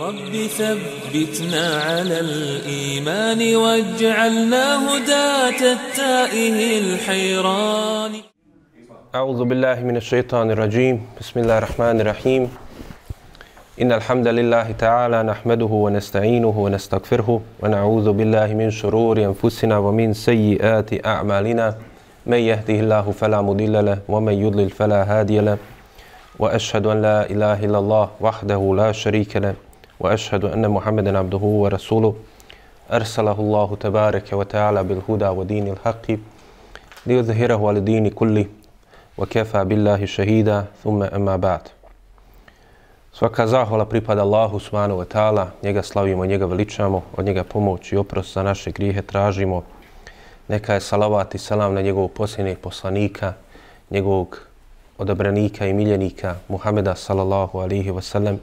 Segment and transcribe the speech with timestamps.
[0.00, 8.12] رب ثبتنا على الإيمان واجعلنا هداة التائه الحيران.
[9.14, 11.06] أعوذ بالله من الشيطان الرجيم.
[11.20, 12.42] بسم الله الرحمن الرحيم.
[13.82, 21.74] إن الحمد لله تعالى نحمده ونستعينه ونستغفره ونعوذ بالله من شرور أنفسنا ومن سيئات أعمالنا.
[22.26, 25.58] من يهده الله فلا مضل له ومن يضلل فلا هادي له.
[26.38, 29.54] وأشهد أن لا إله إلا الله وحده لا شريك له.
[29.99, 32.15] وأشهد أن محمدا عبده ورسوله
[32.91, 36.05] أرسله الله تبارك وتعالى بالهدى ودين الحق
[37.05, 38.45] ليظهره على الدين كله
[39.17, 41.61] وكفى بالله شهيدا ثم أما بعد
[43.15, 47.97] Svaka zahvala pripada Allahu subhanahu wa ta'ala, njega slavimo, njega veličamo, od njega pomoć i
[47.97, 49.63] oprost za naše grijehe tražimo.
[50.47, 53.33] Neka je salavat i salam na njegovog posljednjeg poslanika,
[53.91, 54.39] njegovog
[54.97, 58.37] odabranika i miljenika Muhameda sallallahu alihi wasallam,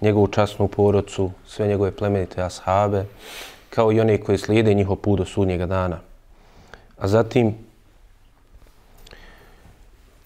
[0.00, 3.04] njegovu časnu porodcu, sve njegove plemenite ashabe,
[3.70, 5.98] kao i one koji slijede njihov put do sudnjega dana.
[6.98, 7.54] A zatim,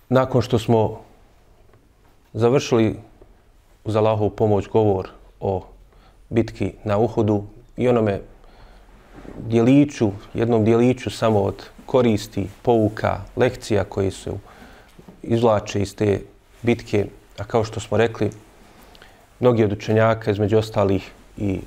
[0.09, 1.01] nakon što smo
[2.33, 2.97] završili
[3.84, 5.09] uz Allahovu pomoć govor
[5.41, 5.64] o
[6.29, 7.45] bitki na Uhudu
[7.77, 8.20] i onome
[9.39, 14.31] dijeliću, jednom dijeliću samo od koristi, pouka, lekcija koji se
[15.23, 16.20] izvlače iz te
[16.62, 17.07] bitke,
[17.39, 18.31] a kao što smo rekli,
[19.43, 21.61] mnogi od učenjaka, između ostalih i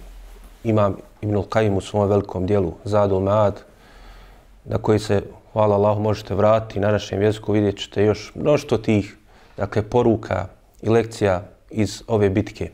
[0.64, 3.62] imam Ibn Qayyim u svom velikom dijelu Zadul Maad,
[4.66, 5.22] na koji se,
[5.54, 9.18] hvala Allah, možete vratiti na našem jeziku, vidjet ćete još mnošto tih
[9.58, 10.48] dakle, poruka
[10.82, 12.72] i lekcija iz ove bitke.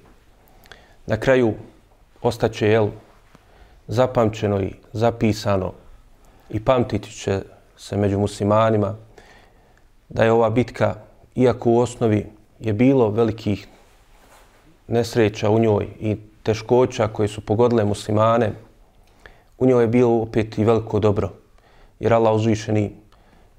[1.06, 1.54] Na kraju
[2.22, 2.90] ostaće jel,
[3.88, 5.74] zapamćeno i zapisano
[6.50, 7.42] i pamtiti će
[7.78, 8.96] se među muslimanima
[10.10, 10.96] da je ova bitka,
[11.36, 12.26] iako u osnovi
[12.60, 13.68] je bilo velikih
[14.92, 18.52] nesreća u njoj i teškoća koje su pogodile muslimane,
[19.58, 21.30] u njoj je bilo opet i veliko dobro.
[22.00, 22.92] Jer Allah uzvišeni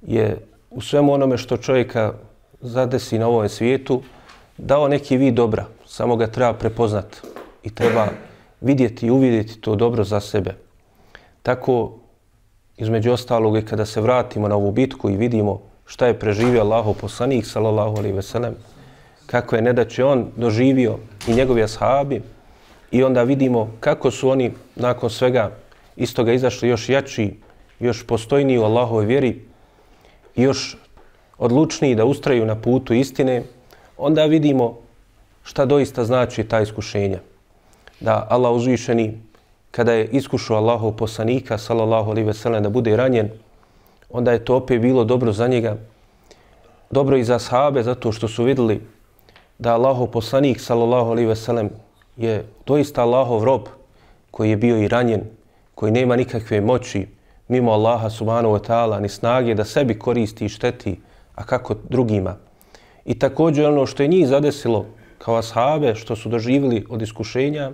[0.03, 2.13] je u svemu onome što čovjeka
[2.61, 4.03] zadesi na ovom svijetu,
[4.59, 7.23] dao neki vid dobra, samo ga treba prepoznat
[7.63, 8.09] i treba
[8.61, 10.55] vidjeti i uvidjeti to dobro za sebe.
[11.43, 11.93] Tako,
[12.77, 16.95] između ostalog, i kada se vratimo na ovu bitku i vidimo šta je preživio Allahov
[16.95, 18.23] poslanik, sallallahu alaihi ve
[19.33, 22.23] kako je nedaće on doživio i njegovi ashabi,
[22.91, 25.51] i onda vidimo kako su oni nakon svega
[25.97, 27.37] iz toga izašli još jači,
[27.81, 29.41] još postojniji u Allahove vjeri,
[30.37, 30.77] i još
[31.39, 33.43] odlučniji da ustraju na putu istine,
[33.97, 34.79] onda vidimo
[35.45, 37.19] šta doista znači ta iskušenja.
[38.01, 39.21] Da Allah uzvišeni,
[39.71, 43.31] kada je iskušao Allahov poslanika, sallallahu alaihi ve sellem, da bude ranjen,
[44.11, 45.77] onda je to opet bilo dobro za njega,
[46.91, 48.81] dobro i za sahabe, zato što su vidjeli
[49.63, 51.71] da Allahov poslanik, sallallahu alaihi ve sellem,
[52.17, 53.69] je doista Allahov rob
[54.31, 55.23] koji je bio i ranjen,
[55.75, 57.07] koji nema nikakve moći
[57.49, 60.97] mimo Allaha subhanahu wa ta'ala, ni snage da sebi koristi i šteti,
[61.35, 62.37] a kako drugima.
[63.05, 64.87] I također ono što je njih zadesilo
[65.19, 67.71] kao ashabe, što su doživjeli od iskušenja,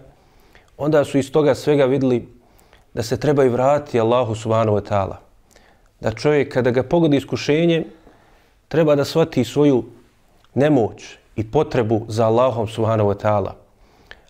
[0.76, 2.28] onda su iz toga svega vidjeli
[2.94, 5.16] da se trebaju vratiti Allahu subhanahu wa ta'ala.
[6.00, 7.84] Da čovjek kada ga pogodi iskušenje,
[8.68, 9.84] treba da shvati svoju
[10.54, 13.52] nemoć i potrebu za Allahom subhanahu wa ta'ala.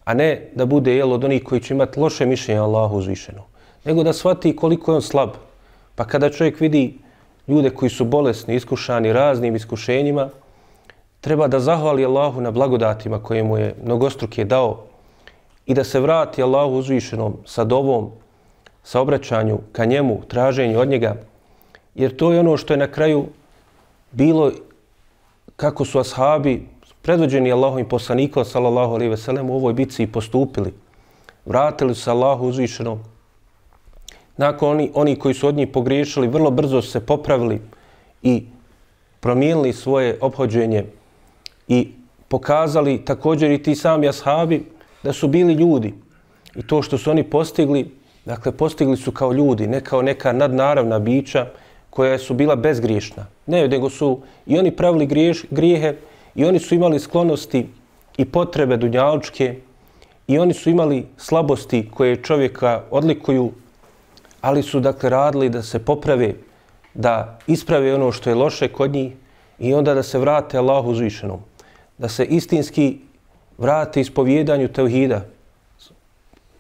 [0.05, 3.45] A ne da bude jel od onih koji će imati loše mišljenje Allahu uzvišeno.
[3.85, 5.31] Nego da shvati koliko je on slab.
[5.95, 6.99] Pa kada čovjek vidi
[7.49, 10.29] ljude koji su bolesni, iskušani raznim iskušenjima,
[11.21, 14.85] treba da zahvali Allahu na blagodatima koje mu je mnogostruke dao
[15.67, 18.11] i da se vrati Allahu uzvišenom sa dovom,
[18.83, 21.17] sa obraćanju ka njemu, traženju od njega,
[21.95, 23.27] jer to je ono što je na kraju
[24.13, 24.53] bilo
[25.57, 26.67] kako su ashabi
[27.09, 30.73] predvođeni Allahovim poslanikom sallallahu alejhi ve sellem u ovoj bitci postupili.
[31.47, 32.99] Vratili su se Allahu uzvišenom.
[34.37, 37.61] Nakon oni, oni koji su od njih pogriješili, vrlo brzo se popravili
[38.23, 38.45] i
[39.21, 40.85] promijenili svoje obhođenje
[41.69, 41.89] i
[42.29, 44.67] pokazali također i ti sami ashabi
[45.03, 45.95] da su bili ljudi.
[46.57, 47.91] I to što su oni postigli,
[48.25, 51.47] dakle postigli su kao ljudi, ne kao neka nadnaravna bića
[51.91, 53.27] koja su bila bezgriješna.
[53.47, 55.97] Ne, nego su i oni pravili griješ, grijehe
[56.39, 57.67] i oni su imali sklonosti
[58.17, 59.57] i potrebe dunjalučke
[60.27, 63.51] i oni su imali slabosti koje čovjeka odlikuju,
[64.41, 66.35] ali su dakle radili da se poprave,
[66.95, 69.13] da isprave ono što je loše kod njih
[69.59, 71.41] i onda da se vrate Allahu uzvišenom.
[71.99, 72.99] Da se istinski
[73.59, 75.25] vrate ispovjedanju tevhida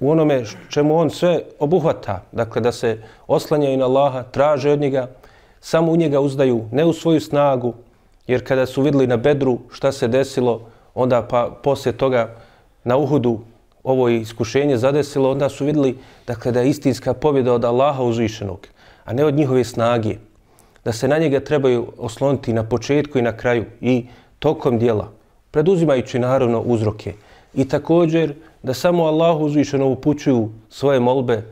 [0.00, 5.06] u onome čemu on sve obuhvata, dakle da se oslanjaju na Allaha, traže od njega,
[5.60, 7.74] samo u njega uzdaju, ne u svoju snagu,
[8.28, 10.60] jer kada su videli na bedru šta se desilo,
[10.94, 12.36] onda pa poslije toga
[12.84, 13.40] na Uhudu
[13.84, 18.66] ovo iskušenje zadesilo, onda su vidjeli dakle, da je istinska pobjeda od Allaha uzvišenog,
[19.04, 20.16] a ne od njihove snage.
[20.84, 24.06] Da se na njega trebaju osloniti na početku i na kraju i
[24.38, 25.08] tokom dijela,
[25.50, 27.14] preduzimajući naravno uzroke.
[27.54, 31.42] I također da samo Allahu uzvišeno upućuju svoje molbe,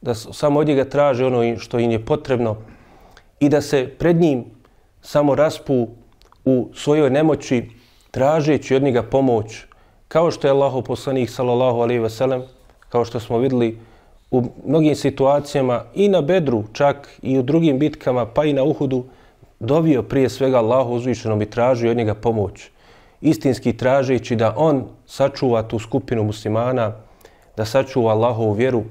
[0.00, 2.56] da samo od njega traže ono što im je potrebno
[3.40, 4.44] i da se pred njim
[5.02, 5.88] samo raspu
[6.48, 7.70] u svojoj nemoći
[8.10, 9.64] tražeći od njega pomoć,
[10.08, 12.42] kao što je Allahu poslanik sallallahu alejhi ve sellem,
[12.88, 13.78] kao što smo videli
[14.30, 19.04] u mnogim situacijama i na Bedru, čak i u drugim bitkama, pa i na Uhudu,
[19.60, 22.70] dovio prije svega Allahu uzvišenom i tražio od njega pomoć.
[23.20, 26.92] Istinski tražeći da on sačuva tu skupinu muslimana,
[27.56, 28.84] da sačuva Allahovu vjeru,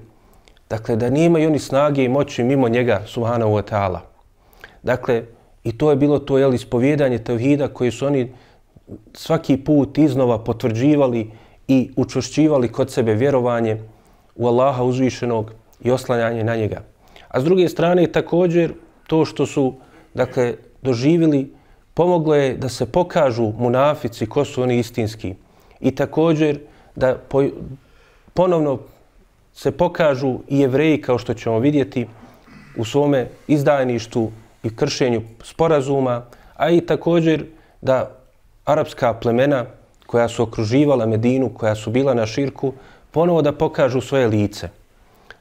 [0.69, 3.99] dakle da i oni snage i moći mimo njega, subhanahu wa ta'ala.
[4.83, 5.23] Dakle,
[5.67, 8.31] i to je bilo to jel, ispovjedanje tevhida koje su oni
[9.13, 11.31] svaki put iznova potvrđivali
[11.67, 13.81] i učošćivali kod sebe vjerovanje
[14.35, 15.51] u Allaha uzvišenog
[15.83, 16.81] i oslanjanje na njega.
[17.27, 18.73] A s druge strane također
[19.07, 19.73] to što su
[20.13, 21.51] dakle, doživili
[21.93, 25.35] pomoglo je da se pokažu munafici ko su oni istinski
[25.79, 26.59] i također
[26.95, 27.43] da po,
[28.33, 28.79] ponovno
[29.53, 32.07] se pokažu i jevreji kao što ćemo vidjeti
[32.77, 34.31] u svome izdajništu
[34.63, 36.25] i kršenju sporazuma,
[36.55, 37.45] a i također
[37.81, 38.11] da
[38.65, 39.65] arapska plemena
[40.05, 42.73] koja su okruživala Medinu, koja su bila na širku,
[43.11, 44.69] ponovo da pokažu svoje lice.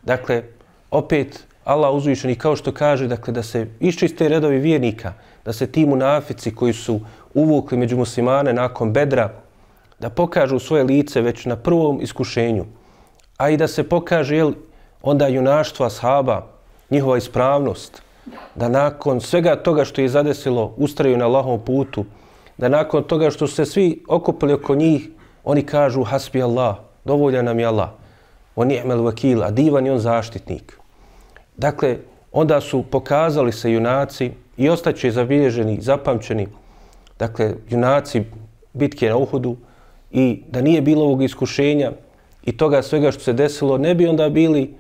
[0.03, 0.43] Dakle,
[0.91, 5.13] opet Allah uzvišeni kao što kaže, dakle, da se iščiste redovi vjernika,
[5.45, 7.01] da se ti munafici koji su
[7.35, 9.33] uvukli među muslimane nakon bedra,
[9.99, 12.65] da pokažu svoje lice već na prvom iskušenju,
[13.37, 14.53] a i da se pokaže jel,
[15.03, 16.47] onda junaštva ashaba,
[16.91, 18.03] njihova ispravnost,
[18.55, 22.05] da nakon svega toga što je zadesilo, ustraju na Allahom putu,
[22.59, 25.09] da nakon toga što se svi okupili oko njih,
[25.45, 27.89] oni kažu hasbi Allah, dovolja nam je Allah,
[28.57, 30.79] on je emel vakil, a divan je on zaštitnik.
[31.57, 31.97] Dakle,
[32.33, 36.49] onda su pokazali se junaci i ostaće zabilježeni, zapamćeni,
[37.19, 38.25] dakle, junaci
[38.73, 39.57] bitke na Uhudu
[40.11, 41.93] i da nije bilo ovog iskušenja
[42.45, 44.75] i toga svega što se desilo, ne bi onda bili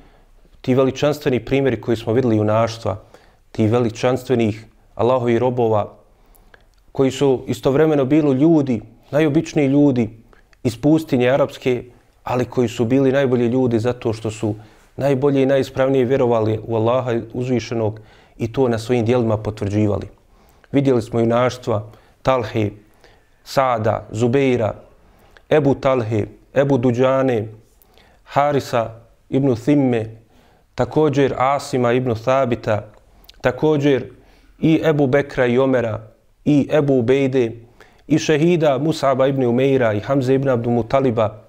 [0.60, 2.96] ti veličanstveni primjeri koji smo vidjeli junaštva,
[3.52, 4.64] ti veličanstvenih
[4.94, 5.92] Allahovi robova,
[6.92, 10.10] koji su istovremeno bili ljudi, najobičniji ljudi
[10.62, 11.84] iz pustinje arapske,
[12.24, 14.54] ali koji su bili najbolji ljudi zato što su
[14.96, 18.00] najbolje i najispravnije vjerovali u Allaha uzvišenog
[18.38, 20.08] i to na svojim dijelima potvrđivali.
[20.72, 21.90] Vidjeli smo junaštva
[22.22, 22.70] Talhe,
[23.44, 24.74] Sada, Zubeira,
[25.50, 27.48] Ebu Talhe, Ebu Duđane,
[28.24, 28.90] Harisa
[29.28, 30.04] ibn Thimme,
[30.74, 32.82] također Asima ibn Thabita,
[33.46, 34.04] također
[34.58, 36.00] i Ebu Bekra i Omera,
[36.44, 37.52] i Ebu Ubejde,
[38.06, 41.42] i šehida Musaba ibn Umeira, i Hamze ibn Abdu Mutaliba,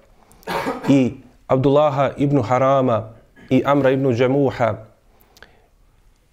[0.88, 1.12] i
[1.46, 3.10] Abdullaha ibn Harama,
[3.50, 4.74] i Amra ibn Džemuha,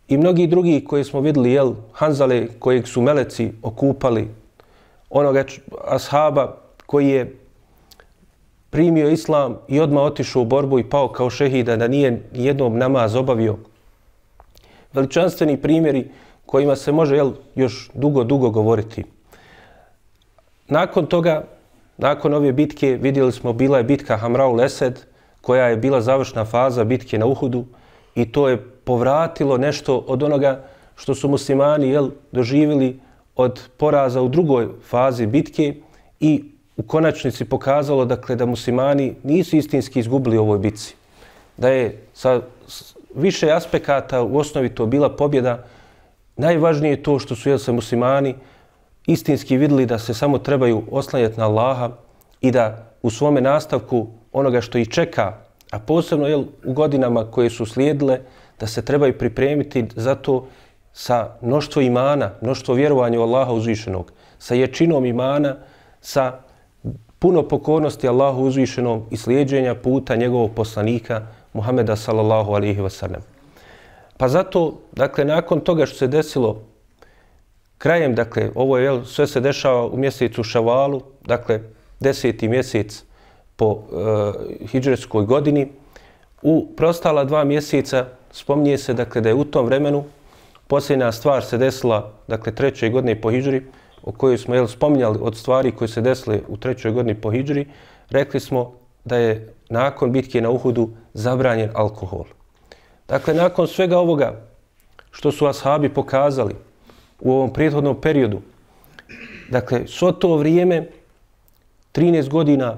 [0.08, 4.28] i mnogi drugi koji smo videli, jel, Hanzale kojeg su meleci okupali,
[5.10, 5.44] onoga
[5.88, 7.38] ashaba koji je
[8.70, 13.16] primio islam i odmah otišao u borbu i pao kao šehida da nije jednom namaz
[13.16, 13.58] obavio.
[14.96, 16.08] Veličanstveni primjeri
[16.46, 19.04] kojima se može jel, još dugo, dugo govoriti.
[20.68, 21.44] Nakon toga,
[21.98, 25.00] nakon ove bitke, vidjeli smo, bila je bitka Hamrau Lesed,
[25.42, 27.66] koja je bila završna faza bitke na Uhudu
[28.16, 30.64] i to je povratilo nešto od onoga
[30.96, 33.00] što su muslimani jel, doživjeli
[33.36, 35.76] od poraza u drugoj fazi bitke
[36.20, 36.44] i
[36.78, 40.96] u konačnici pokazalo dakle, da muslimani nisu istinski izgubili u ovoj bitci.
[41.58, 42.42] Da je sa
[43.16, 45.64] više aspekata u osnovi to bila pobjeda,
[46.38, 48.36] Najvažnije je to što su jel se muslimani
[49.08, 51.92] istinski videli da se samo trebaju oslanjati na Allaha
[52.42, 55.34] i da u svome nastavku onoga što ih čeka,
[55.72, 58.20] a posebno jel, u godinama koje su slijedile,
[58.60, 60.48] da se trebaju pripremiti za to
[60.94, 65.56] sa mnoštvo imana, mnoštvo vjerovanja u Allaha uzvišenog, sa ječinom imana,
[66.02, 66.40] sa
[67.20, 73.24] puno pokornosti Allahu uzvišenom i slijedženja puta njegovog poslanika Muhameda sallallahu alihi wasallam.
[74.18, 76.62] Pa zato, dakle, nakon toga što se desilo
[77.78, 81.60] krajem, dakle, ovo je, jel, sve se dešava u mjesecu Šavalu, dakle,
[82.00, 83.04] deseti mjesec
[83.56, 85.68] po eh, e, hijđarskoj godini,
[86.42, 90.04] u prostala dva mjeseca spominje se, dakle, da je u tom vremenu
[90.68, 93.64] posljedna stvar se desila, dakle, trećoj godine po hijđari,
[94.04, 97.68] o kojoj smo, jel, spominjali od stvari koje se desile u trećoj godini po hijđari,
[98.10, 98.74] rekli smo
[99.06, 102.24] da je nakon bitke na Uhudu zabranjen alkohol.
[103.08, 104.42] Dakle, nakon svega ovoga
[105.12, 106.56] što su ashabi pokazali
[107.20, 108.42] u ovom prethodnom periodu,
[109.50, 110.88] dakle, svo to vrijeme,
[111.94, 112.78] 13 godina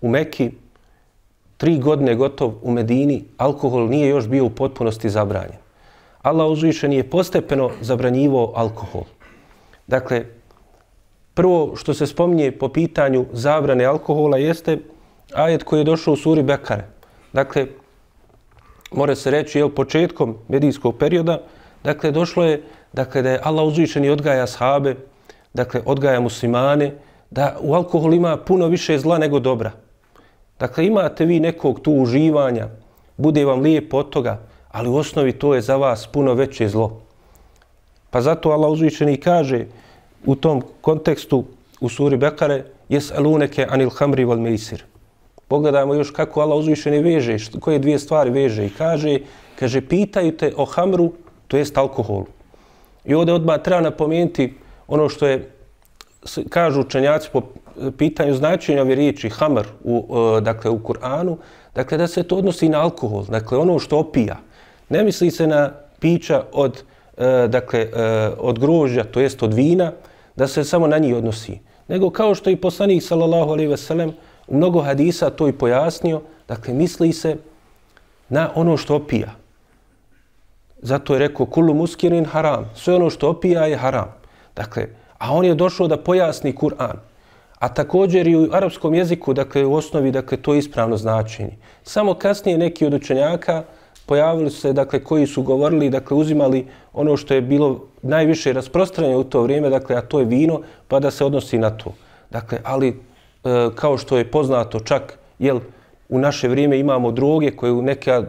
[0.00, 0.50] u Mekki,
[1.56, 5.58] tri godine gotov u Medini, alkohol nije još bio u potpunosti zabranjen.
[6.22, 9.04] Allah uzvišen je postepeno zabranjivo alkohol.
[9.86, 10.24] Dakle,
[11.34, 14.78] prvo što se spominje po pitanju zabrane alkohola jeste
[15.34, 16.84] ajet koji je došao u suri Bekare.
[17.32, 17.66] Dakle,
[18.92, 21.40] mora se reći, jel, početkom medijskog perioda,
[21.84, 24.96] dakle, došlo je, dakle, da je Allah uzvišen i odgaja sahabe,
[25.54, 26.94] dakle, odgaja muslimane,
[27.30, 29.70] da u alkoholu ima puno više zla nego dobra.
[30.58, 32.68] Dakle, imate vi nekog tu uživanja,
[33.16, 37.02] bude vam lijepo od toga, ali u osnovi to je za vas puno veće zlo.
[38.10, 39.66] Pa zato Allah uzvišeni kaže
[40.24, 41.44] u tom kontekstu
[41.80, 44.84] u suri Bekare jes aluneke anil hamri wal meisir.
[45.48, 49.18] Pogledajmo još kako Allah uzvišeni veže, koje dvije stvari veže i kaže,
[49.58, 51.12] kaže pitaju te o hamru,
[51.48, 52.26] to jest alkoholu.
[53.04, 54.54] I ovdje odmah treba napomenuti
[54.88, 55.50] ono što je
[56.48, 57.42] kažu učenjaci po
[57.98, 61.36] pitanju značenja ove riječi hamr u, e, dakle, u Kur'anu,
[61.74, 64.36] dakle da se to odnosi na alkohol, dakle ono što opija.
[64.88, 66.82] Ne misli se na pića od,
[67.16, 67.88] e, dakle, e,
[68.38, 69.92] od grožja, to jest od vina,
[70.36, 71.58] da se samo na njih odnosi.
[71.88, 74.12] Nego kao što i poslanik sallallahu alejhi ve sellem
[74.48, 77.36] u mnogo hadisa to i pojasnio, dakle misli se
[78.28, 79.34] na ono što opija.
[80.82, 82.70] Zato je rekao kullu muskirin haram.
[82.74, 84.14] Sve ono što opija je haram.
[84.56, 84.86] Dakle,
[85.18, 86.96] a on je došao da pojasni Kur'an.
[87.58, 91.56] A također i u arapskom jeziku, dakle u osnovi, dakle to je ispravno značenje.
[91.82, 93.62] Samo kasnije neki od učenjaka
[94.06, 99.24] pojavili se, dakle, koji su govorili, dakle, uzimali ono što je bilo najviše rasprostranjeno u
[99.24, 101.94] to vrijeme, dakle, a to je vino, pa da se odnosi na to.
[102.30, 103.00] Dakle, ali,
[103.46, 105.60] E, kao što je poznato čak, jel,
[106.08, 108.22] u naše vrijeme imamo droge koje u neka,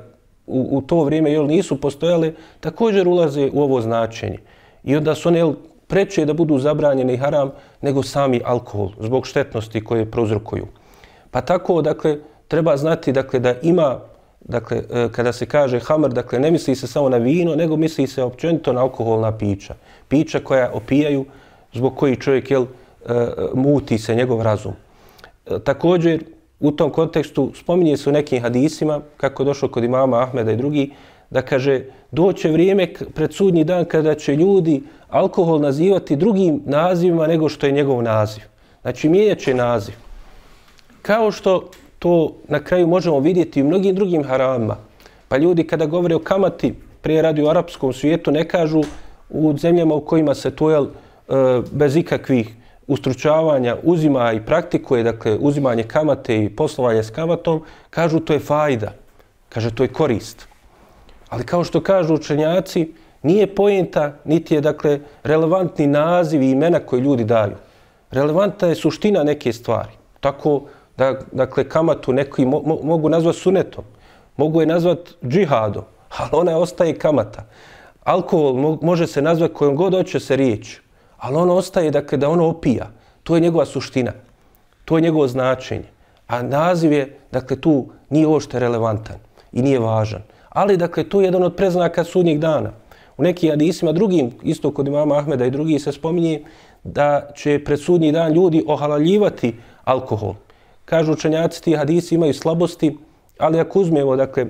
[0.47, 4.37] u, u to vrijeme, jel, nisu postojale, također ulaze u ovo značenje.
[4.83, 5.53] I onda su one, jel,
[5.87, 10.67] preče da budu zabranjene i haram nego sami alkohol, zbog štetnosti koje prouzrokuju.
[11.31, 13.99] Pa tako, dakle, treba znati, dakle, da ima
[14.39, 18.07] dakle, e, kada se kaže hamr, dakle, ne misli se samo na vino, nego misli
[18.07, 19.75] se općenito na alkoholna pića.
[20.07, 21.25] Pića koja opijaju,
[21.73, 24.73] zbog koji čovjek, jel, e, muti se njegov razum.
[25.63, 26.23] Također,
[26.59, 30.57] u tom kontekstu spominje se u nekim hadisima, kako je došlo kod imama Ahmeda i
[30.57, 30.91] drugi,
[31.29, 37.49] da kaže, doće vrijeme pred sudnji dan kada će ljudi alkohol nazivati drugim nazivima nego
[37.49, 38.43] što je njegov naziv.
[38.81, 39.95] Znači, mijenjaće naziv.
[41.01, 44.77] Kao što to na kraju možemo vidjeti u mnogim drugim haramima.
[45.27, 48.81] Pa ljudi kada govore o kamati, prije radi u arapskom svijetu, ne kažu
[49.29, 50.91] u zemljama u kojima se to jel, e,
[51.71, 52.55] bez ikakvih
[52.87, 58.93] ustručavanja uzima i praktikuje, dakle uzimanje kamate i poslovanje s kamatom, kažu to je fajda,
[59.49, 60.47] kaže to je korist.
[61.29, 67.01] Ali kao što kažu učenjaci, nije pojenta, niti je dakle relevantni naziv i imena koje
[67.01, 67.55] ljudi daju.
[68.11, 69.91] Relevantna je suština neke stvari.
[70.19, 70.61] Tako
[70.97, 73.83] da, dakle, kamatu neki mo, mo, mogu nazvati sunetom,
[74.37, 75.83] mogu je nazvati džihadom,
[76.17, 77.45] ali ona ostaje kamata.
[78.03, 80.81] Alkohol mo, može se nazvati kojom god hoće se riječi
[81.17, 82.89] ali ono ostaje dakle, da ono opija.
[83.23, 84.11] To je njegova suština.
[84.85, 85.89] To je njegovo značenje.
[86.27, 89.15] A naziv je, dakle, tu nije ošte relevantan
[89.51, 90.21] i nije važan.
[90.49, 92.71] Ali, dakle, to je jedan od preznaka sudnjeg dana.
[93.17, 96.43] U nekim hadisima drugim, isto kod imama Ahmeda i drugi se spominje
[96.83, 100.35] da će pred sudnji dan ljudi ohalaljivati alkohol
[100.87, 102.97] kažu učenjaci, ti hadisi imaju slabosti,
[103.37, 104.45] ali ako uzmemo, dakle,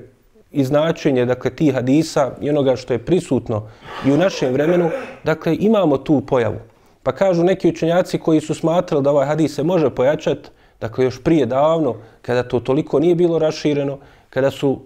[0.58, 3.68] i značenje, dakle, ti hadisa i onoga što je prisutno
[4.06, 4.90] i u našem vremenu,
[5.24, 6.58] dakle, imamo tu pojavu.
[7.04, 10.50] Pa kažu neki učenjaci koji su smatrali da ovaj hadis se može pojačati,
[10.82, 13.98] dakle, još prije davno, kada to toliko nije bilo rašireno,
[14.30, 14.80] kada su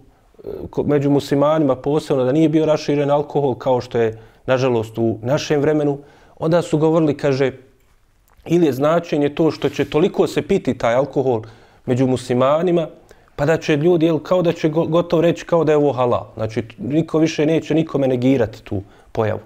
[0.43, 0.49] e,
[0.85, 5.97] među muslimanima posebno da nije bio raširen alkohol kao što je, nažalost, u našem vremenu,
[6.39, 7.51] onda su govorili, kaže,
[8.45, 11.41] ili je značenje to što će toliko se piti taj alkohol
[11.85, 12.87] među muslimanima,
[13.41, 16.25] pa da će ljudi, jel, kao da će gotovo reći kao da je ovo halal.
[16.35, 18.81] Znači, niko više neće nikome negirati tu
[19.11, 19.39] pojavu.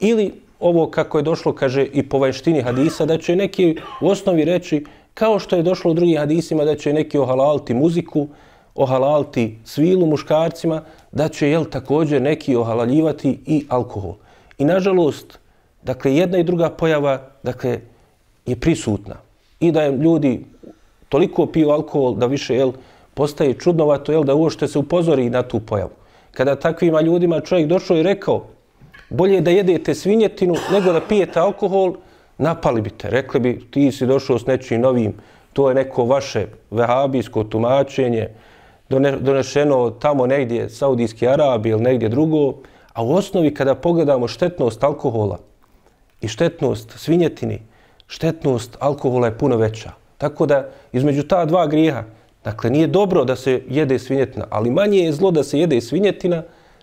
[0.00, 4.44] Ili ovo kako je došlo, kaže, i po vanštini hadisa, da će neki u osnovi
[4.44, 8.28] reći, kao što je došlo u drugim hadisima, da će neki ohalalti muziku,
[8.74, 10.80] ohalalti svilu muškarcima,
[11.12, 14.14] da će, jel, također neki ohalaljivati i alkohol.
[14.58, 15.38] I, nažalost,
[15.82, 17.80] dakle, jedna i druga pojava, dakle,
[18.46, 19.20] je prisutna
[19.60, 20.40] i da je ljudi
[21.08, 22.72] toliko piju alkohol da više jel,
[23.16, 25.96] postaje čudnovato jel, da uošte se upozori na tu pojavu.
[26.30, 28.44] Kada takvima ljudima čovjek došao i rekao
[29.08, 31.94] bolje da jedete svinjetinu nego da pijete alkohol,
[32.38, 33.10] napali bi te.
[33.10, 35.14] Rekli bi ti si došao s nečim novim,
[35.52, 38.28] to je neko vaše vehabijsko tumačenje,
[39.20, 42.54] donešeno tamo negdje Saudijski Arabi ili negdje drugo,
[42.92, 45.38] a u osnovi kada pogledamo štetnost alkohola
[46.20, 47.62] i štetnost svinjetini,
[48.06, 49.90] štetnost alkohola je puno veća.
[50.18, 52.04] Tako da između ta dva grijeha,
[52.46, 56.42] Dakle, nije dobro da se jede svinjetina, ali manje je zlo da se jede svinjetina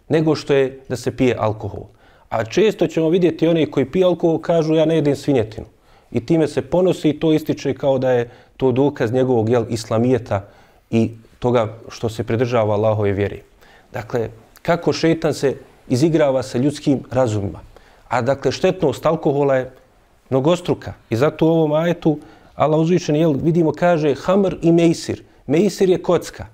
[0.09, 1.85] nego što je da se pije alkohol.
[2.29, 5.65] A često ćemo vidjeti one koji pije alkohol kažu ja ne jedem svinjetinu.
[6.11, 10.43] I time se ponosi i to ističe kao da je to dokaz njegovog jel, islamijeta
[10.91, 13.41] i toga što se pridržava Allahove vjeri.
[13.93, 14.29] Dakle,
[14.61, 15.55] kako šetan se
[15.87, 17.59] izigrava sa ljudskim razumima.
[18.07, 19.71] A dakle, štetnost alkohola je
[20.29, 20.93] mnogostruka.
[21.09, 22.19] I zato u ovom ajetu
[22.55, 25.23] Allah uzvičen, jel, vidimo, kaže hamr i mejsir.
[25.47, 26.45] Mejsir je kocka.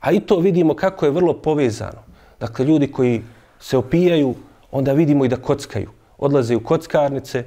[0.00, 2.02] A i to vidimo kako je vrlo povezano.
[2.40, 3.22] Dakle, ljudi koji
[3.60, 4.34] se opijaju,
[4.70, 5.90] onda vidimo i da kockaju.
[6.18, 7.44] Odlaze u kockarnice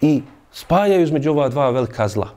[0.00, 2.28] i spajaju između ova dva velika zla.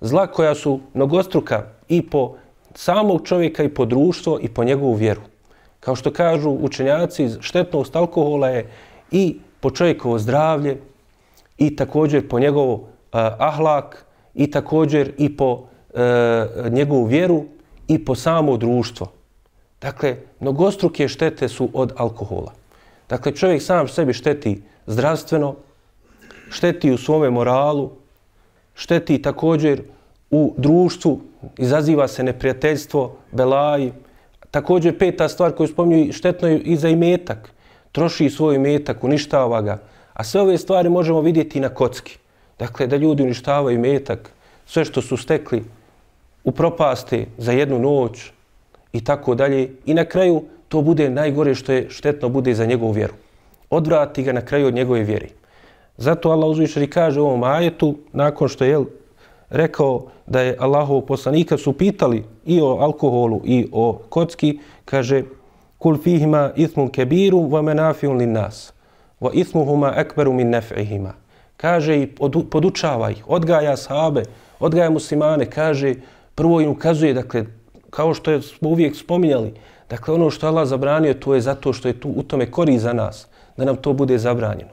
[0.00, 2.34] Zla koja su mnogostruka i po
[2.74, 5.20] samog čovjeka i po društvo i po njegovu vjeru.
[5.80, 8.70] Kao što kažu učenjaci, štetnost alkohola je
[9.10, 10.80] i po čovjekovo zdravlje
[11.58, 12.80] i također po njegov uh,
[13.38, 17.44] ahlak i također i po e, njegovu vjeru
[17.88, 19.12] i po samo društvo.
[19.80, 22.52] Dakle, mnogostruke štete su od alkohola.
[23.08, 25.54] Dakle, čovjek sam sebi šteti zdravstveno,
[26.50, 27.90] šteti u svome moralu,
[28.74, 29.82] šteti također
[30.30, 31.20] u društvu,
[31.58, 33.92] izaziva se neprijateljstvo, belaji.
[34.50, 37.52] Također peta stvar koju spominju štetno je i za imetak.
[37.92, 39.78] Troši svoj imetak, uništava ga.
[40.12, 42.18] A sve ove stvari možemo vidjeti na kocki.
[42.58, 44.30] Dakle, da ljudi uništavaju imetak,
[44.66, 45.64] sve što su stekli
[46.44, 46.52] u
[47.38, 48.30] za jednu noć
[48.92, 49.70] i tako dalje.
[49.86, 53.14] I na kraju to bude najgore što je štetno bude za njegovu vjeru.
[53.70, 55.28] Odvrati ga na kraju od njegove vjere.
[55.96, 58.84] Zato Allah uzvišeni kaže u ovom ajetu, nakon što je
[59.50, 65.22] rekao da je Allahov poslanika su pitali i o alkoholu i o kocki, kaže
[65.78, 68.72] kul fihima ismun kebiru wa menafiun lin nas
[69.20, 71.12] wa ismuhuma ekberu min nef'ihima.
[71.56, 72.06] Kaže i
[72.50, 74.22] podučava ih, odgaja sahabe,
[74.60, 75.94] odgaja muslimane, kaže
[76.34, 77.44] prvo im ukazuje, dakle,
[77.90, 79.54] kao što je smo uvijek spominjali,
[79.90, 82.92] dakle ono što Allah zabranio to je zato što je tu u tome kori za
[82.92, 84.70] nas, da nam to bude zabranjeno.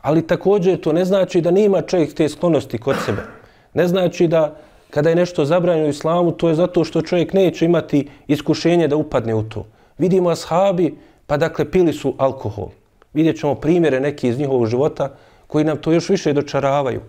[0.00, 3.22] Ali također to ne znači da nema čovjek te sklonosti kod sebe.
[3.74, 4.56] Ne znači da
[4.90, 8.96] kada je nešto zabranjeno u islamu, to je zato što čovjek neće imati iskušenje da
[8.96, 9.66] upadne u to.
[9.98, 10.94] Vidimo ashabi,
[11.26, 12.68] pa dakle pili su alkohol.
[13.12, 15.10] Vidjet ćemo primjere neki iz njihovog života
[15.46, 17.00] koji nam to još više dočaravaju.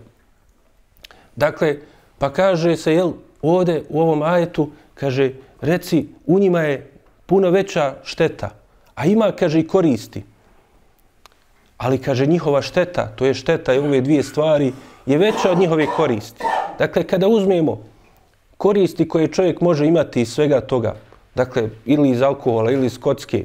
[1.36, 1.76] Dakle,
[2.18, 6.90] pa kaže se, jel, ovde u ovom ajetu, kaže, reci, u njima je
[7.26, 8.50] puno veća šteta,
[8.94, 10.22] a ima, kaže, i koristi.
[11.76, 14.72] Ali, kaže, njihova šteta, to je šteta i ove dvije stvari,
[15.06, 16.44] je veća od njihove koristi.
[16.78, 17.78] Dakle, kada uzmemo
[18.56, 20.94] koristi koje čovjek može imati iz svega toga,
[21.34, 23.44] dakle, ili iz alkohola, ili iz kocke,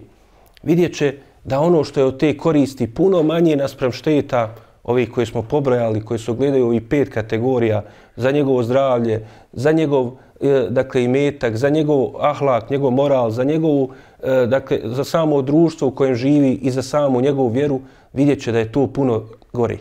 [0.64, 4.56] vidjet će da ono što je od te koristi puno manje naspram šteta
[4.86, 7.84] ovih koje smo pobrojali, koji su gledaju ovih pet kategorija
[8.16, 13.90] za njegovo zdravlje, za njegov e, dakle, imetak, za njegov ahlak, njegov moral, za njegovu,
[14.24, 17.82] e, dakle, za samo društvo u kojem živi i za samu njegovu vjeru,
[18.14, 19.80] vidjet će da je to puno gori.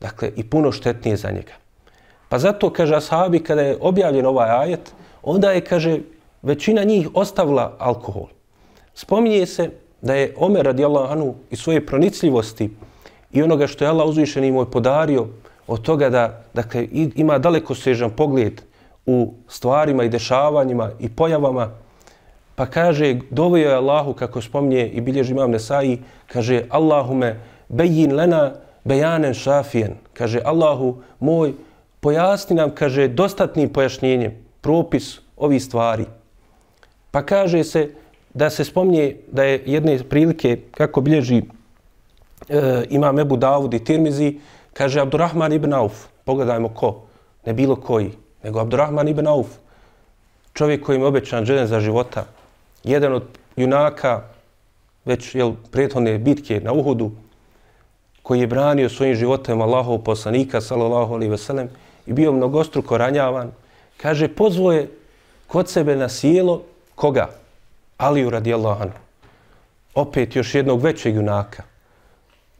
[0.00, 1.52] Dakle, i puno štetnije za njega.
[2.28, 5.98] Pa zato, kaže Ashabi, kada je objavljen ovaj ajet, onda je, kaže,
[6.42, 8.26] većina njih ostavila alkohol.
[8.94, 9.70] Spominje se
[10.02, 12.70] da je Omer radijallahu anhu i svoje pronicljivosti
[13.32, 15.26] i onoga što je Allah uzvišen moj podario
[15.66, 18.62] od toga da dakle, ima daleko sežan pogled
[19.06, 21.70] u stvarima i dešavanjima i pojavama,
[22.54, 28.52] pa kaže, dovio je Allahu, kako spomnje i bilježi imam Nesai, kaže, Allahume, bejin lena
[28.84, 29.94] bejanen šafijen.
[30.12, 31.54] Kaže, Allahu moj,
[32.00, 36.04] pojasni nam, kaže, dostatnim pojašnjenjem propis ovi stvari.
[37.10, 37.88] Pa kaže se
[38.34, 41.42] da se spomnije da je jedne prilike, kako bilježi
[42.48, 44.40] e, imam Ebu Davud i Tirmizi,
[44.72, 47.02] kaže Abdurrahman ibn Auf, pogledajmo ko,
[47.46, 49.48] ne bilo koji, nego Abdurrahman ibn Auf,
[50.54, 52.24] čovjek kojim je obećan želen za života,
[52.84, 53.22] jedan od
[53.56, 54.22] junaka,
[55.04, 57.10] već je prethodne bitke na Uhudu,
[58.22, 61.68] koji je branio svojim životem Allahov poslanika, sallallahu alaihi veselem,
[62.06, 63.50] i bio mnogostruko ranjavan,
[63.96, 64.88] kaže, pozvoje
[65.46, 66.62] kod sebe na sjelo
[66.94, 67.28] koga?
[67.96, 68.98] Aliju radijallahu anhu.
[69.94, 71.62] Opet još jednog većeg junaka,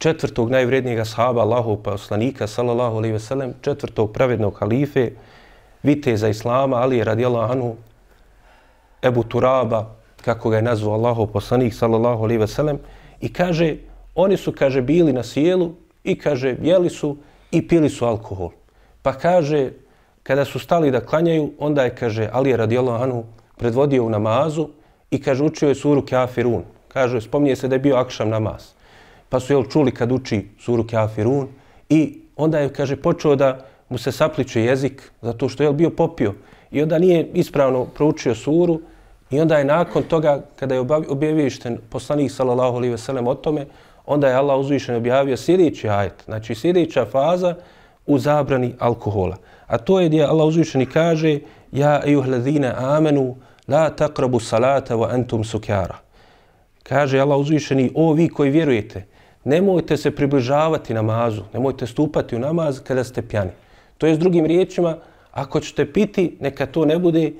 [0.00, 5.10] četvrtog najvrednijeg sahaba Allahov poslanika, sallallahu alaihi veselem, četvrtog pravednog halife,
[5.82, 7.74] viteza Islama, Ali radijallahu anhu,
[9.02, 9.90] Ebu Turaba,
[10.24, 12.78] kako ga je nazvao Allahov poslanik, sallallahu alaihi veselem,
[13.20, 13.76] i kaže,
[14.14, 15.72] oni su, kaže, bili na sjelu
[16.04, 17.16] i, kaže, jeli su
[17.50, 18.50] i pili su alkohol.
[19.02, 19.70] Pa kaže,
[20.22, 23.24] kada su stali da klanjaju, onda je, kaže, Ali radijallahu anhu
[23.56, 24.68] predvodio u namazu
[25.10, 26.64] i, kaže, učio je suru Kafirun.
[26.88, 28.79] Kaže, spominje se da je bio akšam namaz.
[29.30, 31.48] Pa su, jel, čuli kad uči suru Kafirun
[31.88, 36.34] i onda je, kaže, počeo da mu se sapliče jezik zato što je bio popio.
[36.70, 38.80] i onda nije ispravno proučio suru
[39.30, 43.66] i onda je nakon toga, kada je objavišten poslanik sallallahu alaihi veselem o tome,
[44.06, 47.54] onda je Allah uzvišen objavio sljedeći ajet, znači sljedeća faza
[48.06, 49.36] u zabrani alkohola.
[49.66, 51.38] A to je gdje Allah uzvišeni kaže
[51.72, 53.36] Ja ejuhledine amenu
[53.68, 55.98] la takrabu salata wa antum sukjara.
[56.82, 59.06] Kaže Allah uzvišeni, o vi koji vjerujete,
[59.44, 63.50] nemojte se približavati namazu, nemojte stupati u namaz kada ste pjani.
[63.98, 64.96] To je s drugim riječima,
[65.32, 67.32] ako ćete piti, neka to ne bude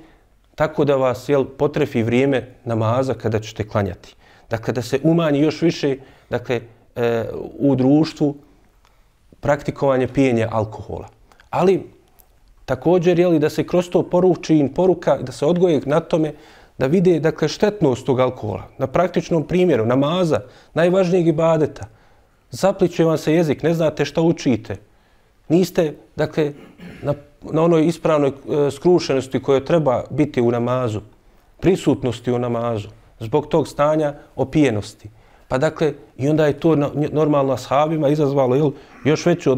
[0.55, 4.15] tako da vas jel, potrefi vrijeme namaza kada ćete klanjati.
[4.49, 5.95] Dakle, da se umanji još više
[6.29, 6.61] dakle,
[6.95, 7.25] e,
[7.59, 8.35] u društvu
[9.39, 11.07] praktikovanje pijenja alkohola.
[11.49, 11.83] Ali
[12.65, 16.33] također je li da se kroz to poruči in poruka, da se odgoje na tome
[16.81, 18.63] da vide dakle, štetnost tog alkohola.
[18.77, 20.39] Na praktičnom primjeru, namaza,
[20.73, 21.85] najvažnijeg ibadeta,
[22.49, 24.75] zapliče vam se jezik, ne znate šta učite.
[25.49, 26.53] Niste, dakle,
[27.03, 31.01] na, na onoj ispravnoj e, skrušenosti koja treba biti u namazu,
[31.59, 32.89] prisutnosti u namazu,
[33.19, 35.09] zbog tog stanja opijenosti.
[35.47, 36.75] Pa dakle, i onda je to
[37.11, 38.71] normalno ashabima izazvalo jel,
[39.05, 39.53] još veću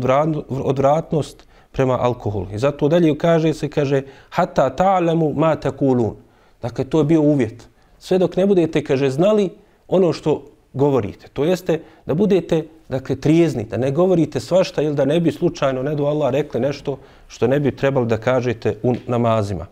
[0.50, 2.48] odvratnost prema alkoholu.
[2.52, 6.16] I zato dalje kaže se, kaže, hata ta'lemu ma takulun.
[6.64, 7.68] Dakle, to je bio uvjet.
[8.00, 9.50] Sve dok ne budete, kaže, znali
[9.88, 11.28] ono što govorite.
[11.34, 15.84] To jeste da budete, dakle, trijezni, da ne govorite svašta ili da ne bi slučajno,
[15.84, 16.98] ne do Allah, rekli nešto
[17.28, 19.68] što ne bi trebalo da kažete u namazima.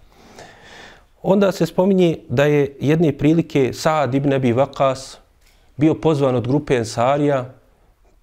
[1.23, 5.17] Onda se spominje da je jedne prilike Saad ibn Abi Vakas
[5.77, 7.53] bio pozvan od grupe Ensarija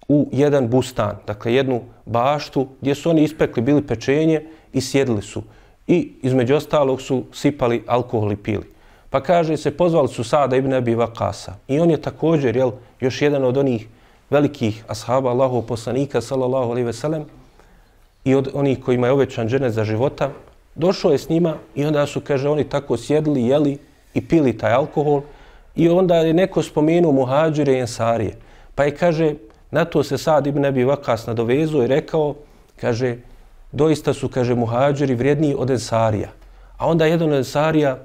[0.07, 5.43] u jedan bustan, dakle jednu baštu gdje su oni ispekli, bili pečenje i sjedili su.
[5.89, 8.65] I između ostalog su sipali alkohol i pili.
[9.09, 11.55] Pa kaže se, pozvali su Sada ibn Abi Vakasa.
[11.67, 13.87] I on je također, jel, još jedan od onih
[14.29, 17.25] velikih ashaba Allahov poslanika, sallallahu alaihi ve sellem,
[18.23, 20.29] i od onih kojima je ovećan džene za života,
[20.75, 23.77] došao je s njima i onda su, kaže, oni tako sjedli, jeli
[24.13, 25.21] i pili taj alkohol.
[25.75, 28.37] I onda je neko spomenuo muhađire i ensarije.
[28.75, 29.33] Pa je, kaže,
[29.71, 32.35] na to se Sad ibn Abi Vakas nadovezao i rekao,
[32.75, 33.17] kaže,
[33.71, 36.29] doista su, kaže, muhađiri vrijedniji od ensarija.
[36.77, 37.97] A onda jedan ensarija,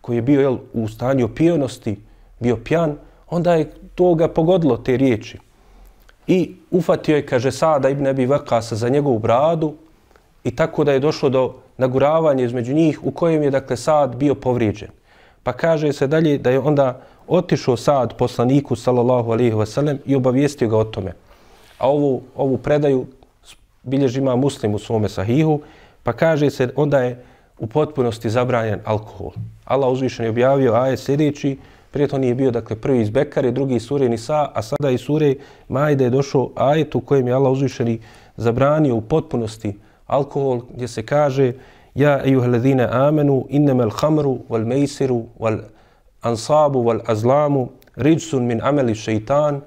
[0.00, 1.96] koji je bio jel, u stanju pijenosti,
[2.40, 2.96] bio pjan,
[3.30, 5.38] onda je to ga pogodilo, te riječi.
[6.26, 9.74] I ufatio je, kaže, Sada ibn Abi Vakasa za njegovu bradu
[10.44, 14.34] i tako da je došlo do naguravanja između njih u kojem je, dakle, Sad bio
[14.34, 14.88] povrijeđen.
[15.42, 20.16] Pa kaže se dalje da je onda otišao Sad poslaniku sallallahu alaihi ve sellem i
[20.16, 21.12] obavijestio ga o tome.
[21.78, 23.06] A ovu, ovu predaju
[23.88, 25.60] bilježi ima muslim u svome sahihu,
[26.02, 27.24] pa kaže se onda je
[27.58, 29.30] u potpunosti zabranjen alkohol.
[29.64, 31.58] Allah uzvišen je objavio ajet sljedeći,
[31.90, 35.00] prije to nije bio dakle, prvi iz Bekare, drugi iz sure Nisa, a sada iz
[35.00, 35.34] sure
[35.68, 38.00] Majde je došao ajet u kojem je Allah uzvišeni
[38.36, 39.74] zabranio u potpunosti
[40.06, 41.52] alkohol, gdje se kaže
[41.98, 45.58] Ja, ejuhledine amenu, innemel hamru, wal mejsiru, wal
[46.22, 49.60] ansabu wal azlamu rijsun min ameli šeitan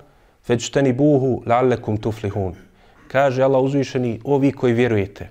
[0.44, 2.56] fećteni buhu la'allekum tuflihun.
[3.12, 5.30] Kaže Allah uzvišeni, ovi koji vjerujete,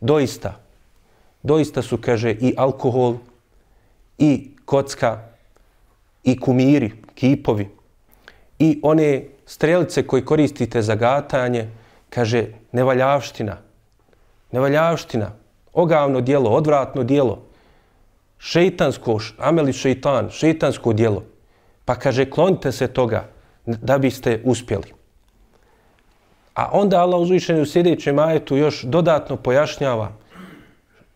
[0.00, 0.56] doista,
[1.42, 3.14] doista su, kaže, i alkohol,
[4.18, 5.20] i kocka,
[6.24, 7.68] i kumiri, kipovi,
[8.58, 11.68] i one strelice koje koristite za gatanje,
[12.10, 13.56] kaže, nevaljavština,
[14.52, 15.30] nevaljavština,
[15.72, 17.42] ogavno dijelo, odvratno dijelo,
[18.38, 21.22] šeitansko, ameli šeitan, šeitansko dijelo.
[21.84, 23.28] Pa kaže, klonite se toga
[23.66, 24.95] da biste uspjeli.
[26.56, 30.12] A onda Allah uzvišeni u sljedećem ajetu još dodatno pojašnjava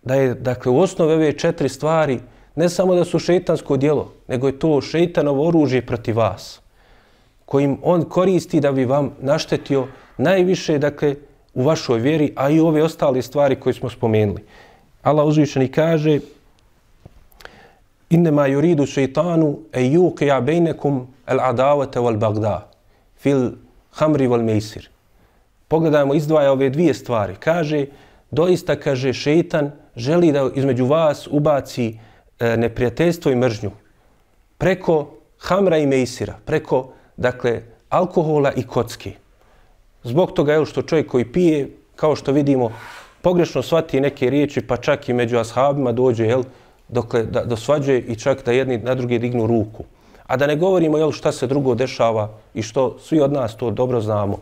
[0.03, 2.20] da je, dakle, u osnovi ove četiri stvari
[2.57, 6.61] ne samo da su šeitansko dijelo, nego je to šeitanovo oružje protiv vas,
[7.44, 9.87] kojim on koristi da bi vam naštetio
[10.18, 11.14] najviše, dakle,
[11.55, 14.44] u vašoj vjeri, a i ove ostale stvari koje smo spomenuli.
[15.03, 16.20] Allah uzvišeni kaže,
[18.11, 22.70] Innema yuridu šeitanu e yuqija bejnekum el adavate wal bagda
[23.16, 23.50] fil
[23.90, 24.90] hamri wal mejsir.
[25.70, 27.35] Pogledajmo, izdvaja ove dvije stvari.
[27.38, 27.87] Kaže,
[28.30, 31.94] doista, kaže, šeitan želi da između vas ubaci
[32.40, 33.70] e, neprijateljstvo i mržnju
[34.61, 39.12] preko hamra i mejsira, preko, dakle, alkohola i kocke.
[40.02, 42.72] Zbog toga, je što čovjek koji pije, kao što vidimo,
[43.22, 46.42] pogrešno shvati neke riječi, pa čak i među ashabima dođe, jel,
[46.88, 49.85] dokle da dosvađuje i čak da jedni na drugi dignu ruku.
[50.26, 53.70] A da ne govorimo jel šta se drugo dešava i što svi od nas to
[53.70, 54.38] dobro znamo.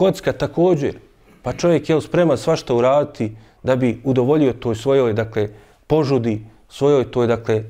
[0.00, 0.94] Kocka također,
[1.42, 5.48] pa čovjek je spreman svašta uraditi da bi udovoljio toj svojoj dakle
[5.86, 7.64] požudi, svojoj toj dakle e,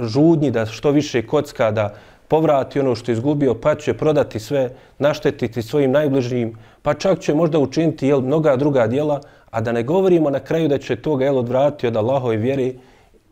[0.00, 1.94] žudnji da što više kocka da
[2.28, 7.34] povrati ono što je izgubio, pa će prodati sve, naštetiti svojim najbližnjim, pa čak će
[7.34, 9.20] možda učiniti jel, mnoga druga dijela,
[9.50, 12.72] A da ne govorimo na kraju da će toga jel odvratiti od Allahove vjere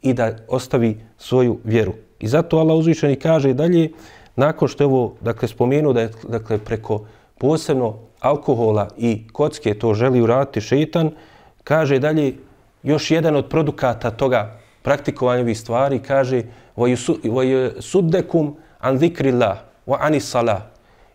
[0.03, 1.93] i da ostavi svoju vjeru.
[2.21, 3.93] I zato Allah uzvišeni kaže dalje,
[4.37, 7.05] nakon što je ovo dakle, spomenuo da je dakle, preko
[7.39, 11.11] posebno alkohola i kocke to želi uraditi šeitan,
[11.65, 12.35] kaže dalje
[12.83, 16.43] još jedan od produkata toga praktikovanja ovih stvari, kaže
[17.81, 20.63] suddekum an zikrillah wa anis salah.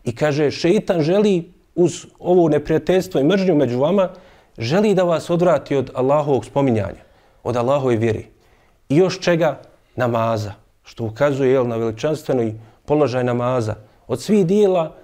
[0.03, 4.09] I kaže šeitan želi uz ovo neprijateljstvo i mržnju među vama,
[4.57, 7.01] želi da vas odvrati od Allahovog spominjanja,
[7.43, 8.27] od Allahove vjeri.
[8.89, 9.59] I još čega?
[9.95, 10.53] Namaza.
[10.83, 13.75] Što ukazuje jel, na veličanstveni položaj namaza.
[14.07, 14.95] Od svih dijela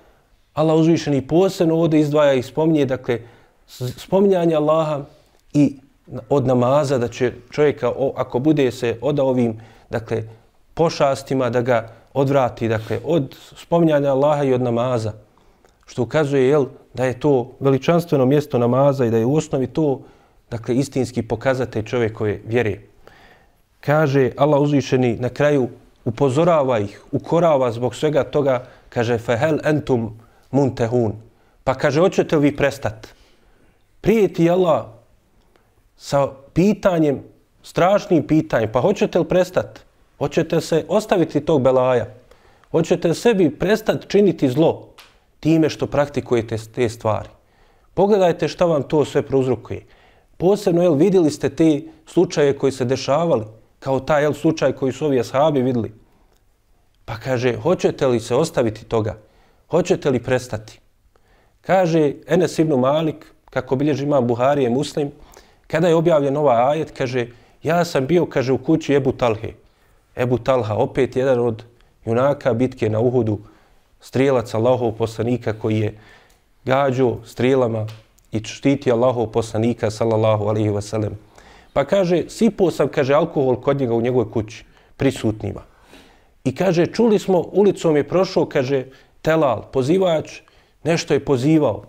[0.60, 3.20] Allah uzvišeni posebno ovdje izdvaja i spominje, dakle,
[3.98, 5.06] spominjanje Allaha
[5.54, 5.78] i
[6.30, 9.56] od namaza da će čovjeka, ako bude se oda ovim,
[9.90, 10.24] dakle,
[10.74, 15.14] pošastima, da ga odvrati, dakle, od spominjanja Allaha i od namaza.
[15.86, 20.02] Što ukazuje, jel, da je to veličanstveno mjesto namaza i da je u osnovi to,
[20.52, 22.80] dakle, istinski pokazatelj čovjekove vjere.
[23.80, 25.70] Kaže Allah uzvišeni na kraju,
[26.06, 30.20] upozorava ih, ukorava zbog svega toga, kaže, fehel entum
[30.52, 31.14] muntehun.
[31.64, 33.08] Pa kaže, hoćete li vi prestat?
[34.02, 34.86] Prijeti Allah
[35.98, 37.24] sa pitanjem,
[37.64, 39.80] strašnim pitanjem, pa hoćete li prestat?
[40.18, 42.06] Hoćete se ostaviti tog belaja?
[42.72, 44.90] Hoćete sebi prestat činiti zlo
[45.40, 47.30] time što praktikujete te stvari?
[47.94, 49.86] Pogledajte šta vam to sve prouzrukuje.
[50.38, 53.46] Posebno, jel, vidjeli ste te slučaje koji se dešavali,
[53.80, 55.92] kao taj jel, slučaj koji su ovi ashabi vidjeli.
[57.06, 59.18] Pa kaže, hoćete li se ostaviti toga?
[59.70, 60.80] Hoćete li prestati?
[61.62, 65.12] Kaže Enes ibn Malik, kako bilježi imam Buharije muslim,
[65.68, 67.28] kada je objavljen ovaj ajet, kaže,
[67.64, 69.54] ja sam bio, kaže, u kući Ebu Talhe.
[70.16, 71.64] Ebu Talha, opet jedan od
[72.06, 73.40] junaka bitke na Uhudu,
[74.02, 75.98] strijelac Allahov poslanika koji je
[76.66, 77.88] gađo strijelama
[78.32, 81.12] i štiti Allahov poslanika, sallallahu alaihi wasallam.
[81.74, 84.66] Pa kaže, sipo sam, kaže, alkohol kod njega u njegovoj kući,
[84.98, 85.62] prisutnima.
[86.44, 88.86] I kaže, čuli smo, ulicom je prošao, kaže,
[89.22, 90.42] telal, pozivač,
[90.84, 91.84] nešto je pozivao.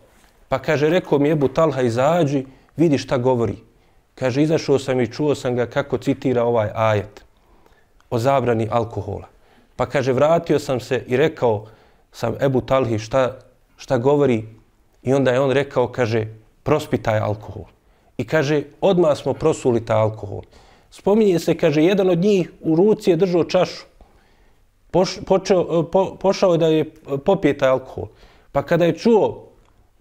[0.49, 3.57] Pa kaže, rekao mi Ebu Talha, izađi, vidi šta govori.
[4.14, 7.25] Kaže, izašao sam i čuo sam ga kako citira ovaj ajet
[8.11, 9.29] o zabrani alkohola.
[9.77, 11.66] Pa kaže, vratio sam se i rekao
[12.12, 13.38] sam Ebu Talhi šta,
[13.77, 14.45] šta govori
[15.03, 16.27] i onda je on rekao, kaže,
[16.62, 17.64] prospi taj alkohol.
[18.19, 20.43] I kaže, odmah smo prosuli taj alkohol.
[20.90, 23.89] Spominje se, kaže, jedan od njih u ruci je držao čašu
[24.90, 26.85] poš, počeo, e, po, pošao da je
[27.24, 28.09] popije taj alkohol.
[28.53, 29.46] Pa kada je čuo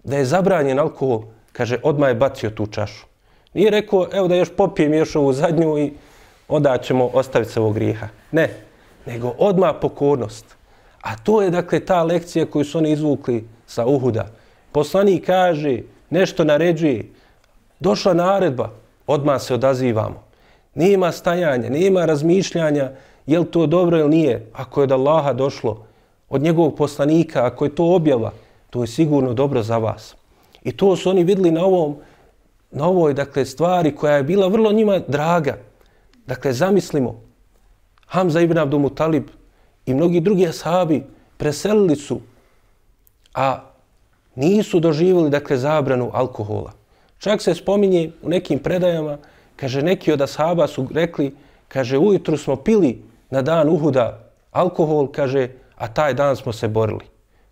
[0.04, 1.22] da je zabranjen alkohol,
[1.52, 3.06] kaže, odmah je bacio tu čašu.
[3.54, 5.92] Nije rekao, evo da još popijem još ovu zadnju i
[6.48, 8.08] onda ćemo ostaviti se ovog grijeha.
[8.32, 8.50] Ne,
[9.06, 10.56] nego odmah pokornost.
[11.00, 14.26] A to je dakle ta lekcija koju su oni izvukli sa Uhuda.
[14.72, 15.78] Poslani kaže,
[16.10, 17.08] nešto naređuje,
[17.80, 18.70] došla naredba,
[19.06, 20.22] odmah se odazivamo.
[20.74, 22.90] Nema stajanja, nema razmišljanja,
[23.30, 25.86] je li to dobro ili nije, ako je od Allaha došlo,
[26.28, 28.32] od njegovog poslanika, ako je to objava,
[28.70, 30.16] to je sigurno dobro za vas.
[30.64, 31.96] I to su oni vidjeli na ovom,
[32.70, 35.58] na ovoj dakle, stvari koja je bila vrlo njima draga.
[36.26, 37.20] Dakle, zamislimo,
[38.06, 39.30] Hamza ibn Abdul Mutalib
[39.86, 41.02] i mnogi drugi ashabi
[41.36, 42.20] preselili su,
[43.34, 43.60] a
[44.34, 46.72] nisu doživjeli dakle, zabranu alkohola.
[47.18, 49.18] Čak se spominje u nekim predajama,
[49.56, 51.30] kaže, neki od ashaba su rekli,
[51.68, 57.04] kaže, ujutru smo pili na dan Uhuda alkohol, kaže, a taj dan smo se borili.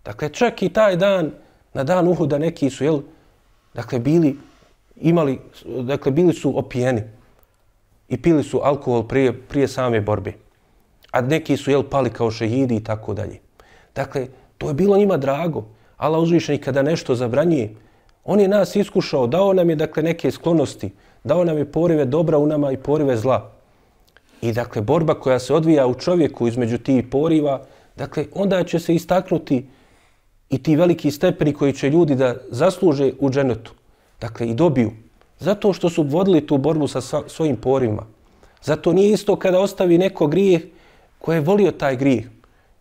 [0.05, 1.31] Dakle, čak i taj dan,
[1.73, 2.99] na dan Uhuda neki su, jel,
[3.73, 4.37] dakle, bili,
[4.95, 7.03] imali, dakle, bili su opijeni
[8.09, 10.33] i pili su alkohol prije, prije same borbe.
[11.11, 13.39] A neki su, jel, pali kao šehidi i tako dalje.
[13.95, 15.63] Dakle, to je bilo njima drago.
[15.97, 17.75] Allah uzvišeni kada nešto zabranjuje,
[18.23, 20.91] on je nas iskušao, dao nam je, dakle, neke sklonosti,
[21.23, 23.58] dao nam je porive dobra u nama i porive zla.
[24.41, 28.95] I dakle, borba koja se odvija u čovjeku između tih poriva, dakle, onda će se
[28.95, 29.65] istaknuti
[30.49, 33.73] i ti veliki stepeni koji će ljudi da zasluže u dženetu.
[34.21, 34.91] Dakle, i dobiju.
[35.39, 38.05] Zato što su vodili tu borbu sa svojim porivima.
[38.63, 40.61] Zato nije isto kada ostavi neko grijeh
[41.19, 42.25] koji je volio taj grijeh,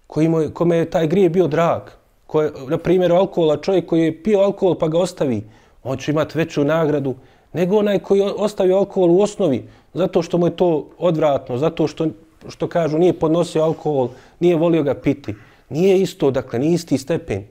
[0.06, 1.82] koji mu kome je taj grijeh bio drag.
[2.26, 5.42] Koje, na primjer, alkohola, čovjek koji je pio alkohol pa ga ostavi,
[5.82, 7.14] on će imati veću nagradu
[7.52, 12.06] nego onaj koji ostavi alkohol u osnovi, zato što mu je to odvratno, zato što,
[12.48, 14.08] što kažu nije podnosio alkohol,
[14.40, 15.34] nije volio ga piti.
[15.68, 17.44] Nije isto, dakle, nije isti stepen.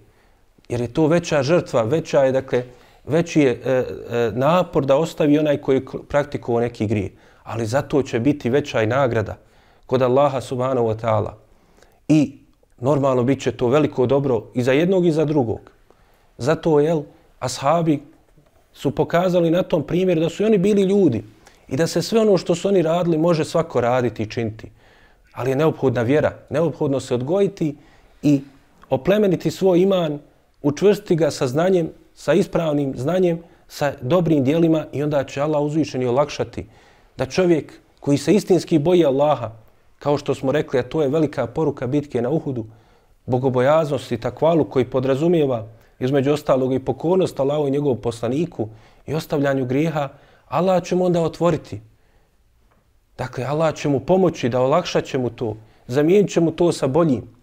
[0.69, 2.63] Jer je to veća žrtva, veća je, dakle,
[3.05, 7.11] veći je e, e, napor da ostavi onaj koji praktikovao neki grije.
[7.43, 9.37] Ali zato će biti veća i nagrada
[9.85, 11.31] kod Allaha subhanahu wa ta'ala.
[12.07, 12.37] I
[12.79, 15.59] normalno bit će to veliko dobro i za jednog i za drugog.
[16.37, 17.01] Zato, jel,
[17.39, 18.01] ashabi
[18.77, 21.23] su pokazali na tom primjeru da su oni bili ljudi
[21.67, 24.69] i da se sve ono što su oni radili može svako raditi i činiti.
[25.33, 27.75] Ali je neophodna vjera, neophodno se odgojiti
[28.21, 28.41] i
[28.89, 30.19] oplemeniti svoj iman,
[30.61, 36.05] učvrstiti ga sa znanjem, sa ispravnim znanjem, sa dobrim dijelima i onda će Allah uzvišeni
[36.05, 36.65] olakšati
[37.17, 39.51] da čovjek koji se istinski boji Allaha,
[39.99, 42.65] kao što smo rekli, a to je velika poruka bitke na Uhudu,
[43.25, 45.67] bogobojaznost i takvalu koji podrazumijeva
[45.99, 48.67] između ostalog i pokornost Allahu i njegovom poslaniku
[49.07, 50.09] i ostavljanju grijeha,
[50.47, 51.81] Allah će mu onda otvoriti.
[53.17, 55.55] Dakle, Allah će mu pomoći da olakšat će mu to,
[55.87, 57.37] zamijenit će mu to sa boljim.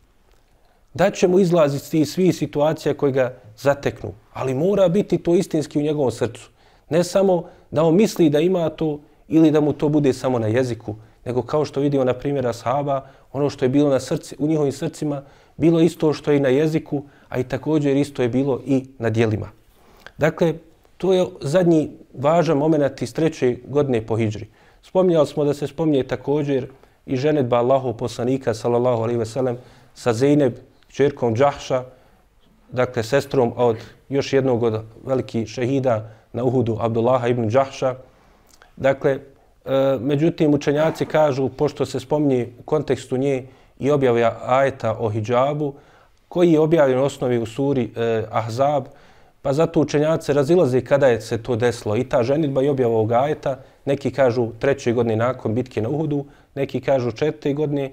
[0.95, 4.13] Da će mu izlaziti iz svih situacija koje ga zateknu.
[4.33, 6.51] Ali mora biti to istinski u njegovom srcu.
[6.91, 10.47] Ne samo da on misli da ima to ili da mu to bude samo na
[10.47, 14.47] jeziku, nego kao što vidio na primjera sahaba, ono što je bilo na srci, u
[14.47, 15.23] njihovim srcima,
[15.57, 17.03] bilo isto što je i na jeziku,
[17.35, 19.49] a i također isto je bilo i na dijelima.
[20.19, 20.55] Dakle,
[20.97, 24.47] to je zadnji važan moment iz treće godine po hijđri.
[24.83, 26.69] Spominjali smo da se spominje također
[27.07, 29.59] i ženetba Allahu poslanika, sallallahu alaihi ve sellem,
[29.95, 30.53] sa Zeyneb,
[30.89, 31.83] čerkom Džahša,
[32.71, 33.77] dakle, sestrom od
[34.09, 37.95] još jednog od velikih šehida na Uhudu, Abdullaha ibn Džahša.
[38.77, 43.47] Dakle, e, međutim, učenjaci kažu, pošto se spomni u kontekstu nje
[43.79, 45.75] i objavlja ajeta o hijabu,
[46.35, 48.85] koji je objavljen u osnovi u suri eh, Ahzab,
[49.43, 51.97] pa zato učenjaci razilaze kada je se to desilo.
[51.97, 56.25] I ta ženitba i objava ovog ajeta, neki kažu trećoj godini nakon bitke na Uhudu,
[56.55, 57.93] neki kažu četvrte godine,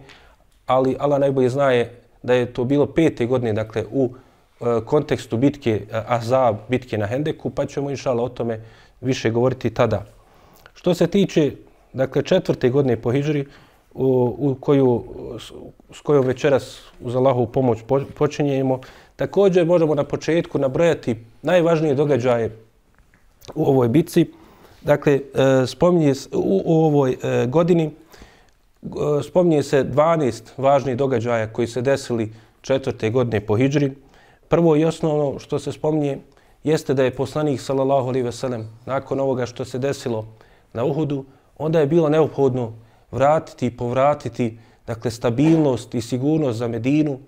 [0.66, 1.92] ali Allah najbolje znaje
[2.24, 7.06] da je to bilo pete godine, dakle u eh, kontekstu bitke eh, Ahzab, bitke na
[7.06, 8.60] Hendeku, pa ćemo inšala o tome
[9.02, 10.06] više govoriti tada.
[10.74, 11.52] Što se tiče
[11.94, 13.46] dakle, četvrte godine po Hidžri,
[13.94, 15.04] u, u koju,
[15.94, 17.80] s kojom večeras uz Allahovu pomoć
[18.18, 18.80] počinjemo,
[19.16, 22.58] također možemo na početku nabrojati najvažnije događaje
[23.56, 24.26] u ovoj bitci.
[24.82, 25.22] Dakle, e,
[25.68, 28.90] spominje u, u ovoj e, godini e,
[29.24, 33.92] spominje se 12 važnih događaja koji se desili četvrte godine po Hidžri.
[34.48, 36.18] Prvo i osnovno što se spominje
[36.64, 40.26] jeste da je poslanik sallallahu alejhi ve sellem nakon ovoga što se desilo
[40.74, 41.26] na Uhudu,
[41.58, 42.74] onda je bilo neophodno
[43.12, 47.20] vratiti i povratiti dakle, stabilnost i sigurnost za Medinu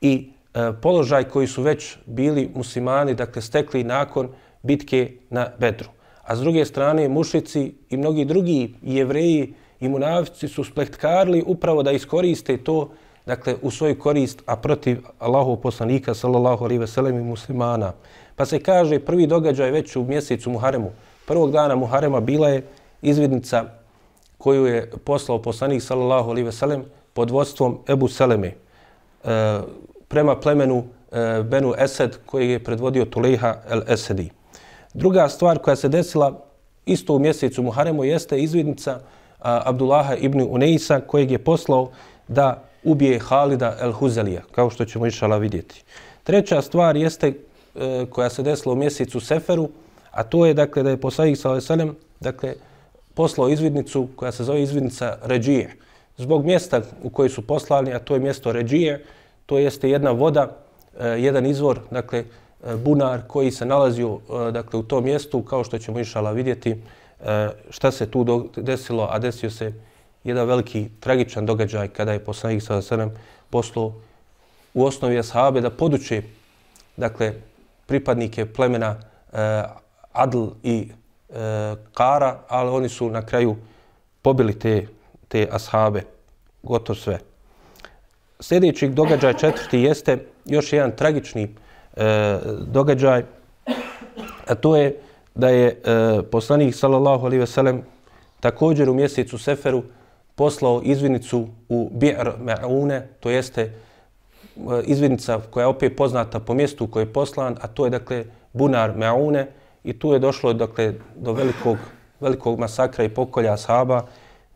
[0.00, 4.28] i e, položaj koji su već bili muslimani dakle, stekli nakon
[4.62, 5.88] bitke na Bedru.
[6.22, 11.82] A s druge strane, mušici i mnogi drugi i jevreji i munafici su splehtkarili upravo
[11.82, 12.90] da iskoriste to
[13.26, 17.92] dakle, u svoju korist, a protiv Allahov poslanika, sallallahu alaihi veselem i muslimana.
[18.36, 20.90] Pa se kaže, prvi događaj već u mjesecu Muharemu,
[21.26, 22.62] prvog dana Muharema bila je
[23.02, 23.64] izvidnica
[24.40, 29.60] koju je poslao poslanik sallallahu alejhi ve sellem pod vodstvom Ebu Seleme e,
[30.08, 34.30] prema plemenu e, Benu Esed koji je predvodio Tulejha el Esedi.
[34.94, 36.40] Druga stvar koja se desila
[36.86, 39.00] isto u mjesecu Muharemu jeste izvidnica
[39.40, 41.90] a, Abdullaha ibn Uneisa kojeg je poslao
[42.28, 45.84] da ubije Halida el Huzelija, kao što ćemo išala vidjeti.
[46.24, 49.68] Treća stvar jeste e, koja se desila u mjesecu Seferu,
[50.10, 52.69] a to je dakle da je poslanik sallallahu alejhi ve sellem dakle
[53.14, 55.76] poslao izvidnicu koja se zove izvidnica Ređije.
[56.16, 59.04] Zbog mjesta u kojoj su poslani, a to je mjesto Ređije,
[59.46, 60.56] to jeste jedna voda,
[61.00, 64.18] e, jedan izvor, dakle, e, bunar koji se nalazio
[64.48, 66.76] e, dakle, u tom mjestu, kao što ćemo išala vidjeti
[67.70, 69.72] šta se tu desilo, a desio se
[70.24, 73.10] jedan veliki tragičan događaj kada je poslanik sa srem
[73.50, 73.92] poslao
[74.74, 76.22] u osnovi ashabe da poduče
[76.96, 77.34] dakle,
[77.86, 78.96] pripadnike plemena
[80.12, 80.88] Adl i
[81.34, 83.56] e, Kara, ali oni su na kraju
[84.22, 84.86] pobili te,
[85.28, 86.02] te ashabe,
[86.62, 87.18] gotovo sve.
[88.40, 91.54] Sljedeći događaj četvrti jeste još jedan tragični
[91.96, 93.22] e, događaj,
[94.46, 95.00] a to je
[95.34, 97.82] da je e, poslanik sallallahu alaihi ve sellem
[98.40, 99.82] također u mjesecu Seferu
[100.34, 103.72] poslao izvinicu u Bi'r Ma'une, to jeste e,
[104.84, 108.96] izvinica koja je opet poznata po mjestu koji je poslan, a to je dakle Bunar
[108.96, 109.46] Ma'une,
[109.84, 111.76] I tu je došlo dakle, do velikog,
[112.20, 114.02] velikog masakra i pokolja ashaba,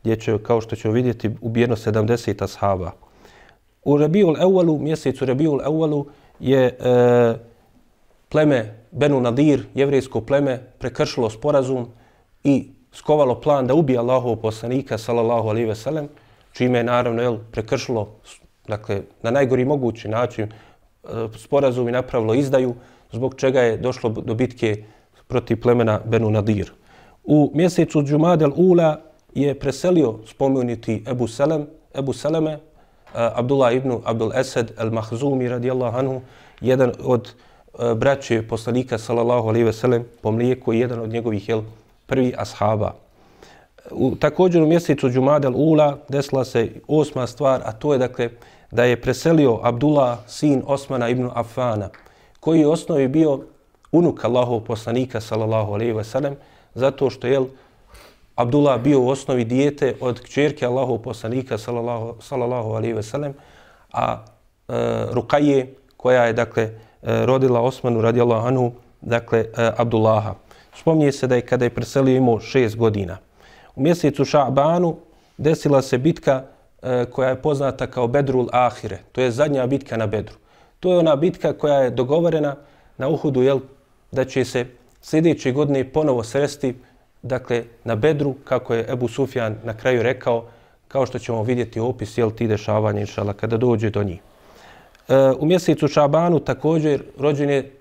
[0.03, 2.93] gdje će, kao što ćemo vidjeti, ubijeno 70 ashaba.
[3.85, 6.05] U Rabiul Ewalu, mjesecu Rabiul Ewalu,
[6.41, 7.35] je e,
[8.29, 11.89] pleme Benu Nadir, jevrijsko pleme, prekršilo sporazum
[12.45, 16.09] i skovalo plan da ubije Allahov poslanika, sallallahu alaihi ve sellem,
[16.53, 18.09] čime je naravno jel, prekršilo
[18.69, 22.75] dakle, na najgori mogući način e, sporazum i napravilo izdaju,
[23.13, 24.85] zbog čega je došlo do bitke
[25.27, 26.73] protiv plemena Benu Nadir.
[27.25, 29.01] U mjesecu Džumadel Ula
[29.35, 32.59] je preselio spomenuti Ebu Selem, Ebu Seleme, eh,
[33.15, 36.21] Abdullah ibn Abdul Esed el Mahzumi radijallahu anhu,
[36.61, 37.33] jedan od
[37.79, 41.63] eh, braće poslanika sallallahu alejhi ve sellem po mlijeku i jedan od njegovih jel
[42.07, 42.95] prvi ashaba.
[43.91, 48.29] U, također u mjesecu Džumadel Ula desila se osma stvar, a to je dakle
[48.71, 51.89] da je preselio Abdullah, sin Osmana ibn Affana,
[52.41, 53.41] koji je osnovi bio
[53.95, 56.37] unuk Allahov poslanika sallallahu alejhi ve sellem,
[56.75, 57.41] zato što je
[58.35, 63.35] Abdullah bio u osnovi dijete od kćerke Allahov poslanika sallallahu, sallallahu alejhi ve sellem,
[63.93, 64.25] a
[64.69, 64.75] e,
[65.11, 66.73] Rukaje koja je dakle e,
[67.27, 70.35] rodila Osmanu radijallahu anhu, dakle e, Abdullaha.
[70.75, 73.19] Spomnije se da je kada je preselio imao šest godina.
[73.77, 74.95] U mjesecu Ša'banu
[75.39, 76.43] desila se bitka
[76.83, 78.99] e, koja je poznata kao Bedrul Ahire.
[79.13, 80.35] To je zadnja bitka na Bedru.
[80.81, 82.57] To je ona bitka koja je dogovorena
[82.99, 83.61] na Uhudu, jel,
[84.15, 84.67] da će se
[85.03, 86.75] sljedeće godine ponovo sresti
[87.23, 90.45] dakle, na Bedru, kako je Ebu Sufjan na kraju rekao,
[90.89, 94.21] kao što ćemo vidjeti opis jel, ti dešavanja, inšala, kada dođe do njih.
[95.09, 97.73] E, u mjesecu Šabanu također rođen je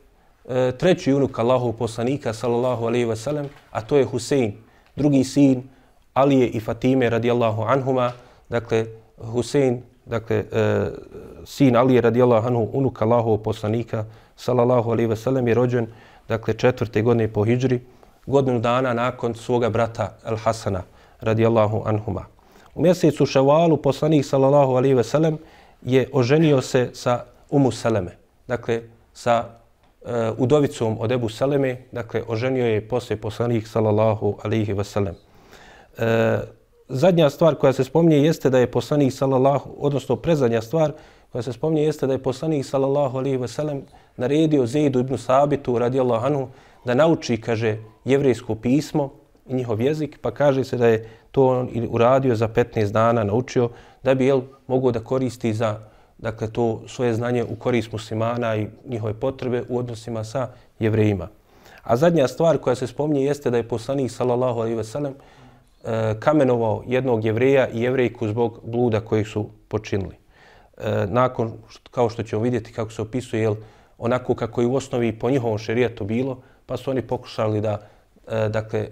[0.50, 4.54] e, treći unuk Allahov poslanika, sallallahu alaihi ve sellem, a to je Husein,
[4.96, 5.64] drugi sin
[6.14, 8.12] Alije i Fatime radijallahu anhuma,
[8.50, 8.86] dakle
[9.18, 10.90] Husein, dakle e,
[11.46, 14.06] sin Alije radijallahu anhu, unuk Allahov poslanika,
[14.36, 15.88] sallallahu alaihi ve sellem, je rođen
[16.28, 17.80] dakle četvrte godine po hijđri,
[18.26, 20.84] godinu dana nakon svoga brata El Hasana
[21.22, 22.26] radijallahu anhuma.
[22.76, 25.38] U mjesecu Ševalu poslanik sallallahu alaihi ve sellem
[25.82, 28.18] je oženio se sa Umu Seleme,
[28.48, 28.82] dakle
[29.14, 29.46] sa
[30.06, 35.16] e, udovicom od Ebu Seleme, dakle oženio je poslije poslanik sallallahu alaihi ve sellem.
[35.98, 36.04] Uh,
[36.90, 40.92] zadnja stvar koja se spominje jeste da je poslanik sallallahu, odnosno prezadnja stvar
[41.32, 43.84] koja se spominje jeste da je poslanik sallallahu alaihi ve sellem
[44.18, 46.48] naredio Zeidu ibn Sabitu radijallahu anhu
[46.86, 49.10] da nauči, kaže, jevrejsko pismo
[49.50, 53.70] i njihov jezik, pa kaže se da je to on uradio za 15 dana, naučio,
[54.04, 55.80] da bi jel, mogo da koristi za
[56.18, 60.48] dakle, to svoje znanje u korist muslimana i njihove potrebe u odnosima sa
[60.80, 61.28] jevrejima.
[61.84, 66.16] A zadnja stvar koja se spominje jeste da je poslanik sallallahu alejhi ve sellem e,
[66.20, 70.16] kamenovao jednog jevreja i jevrejku zbog bluda kojih su počinili.
[70.78, 71.54] E, nakon,
[71.92, 73.56] kao što ćemo vidjeti kako se opisuje, jel,
[74.04, 77.82] onako kako je u osnovi po njihovom šerijetu bilo, pa su oni pokušali da,
[78.28, 78.88] e, dakle,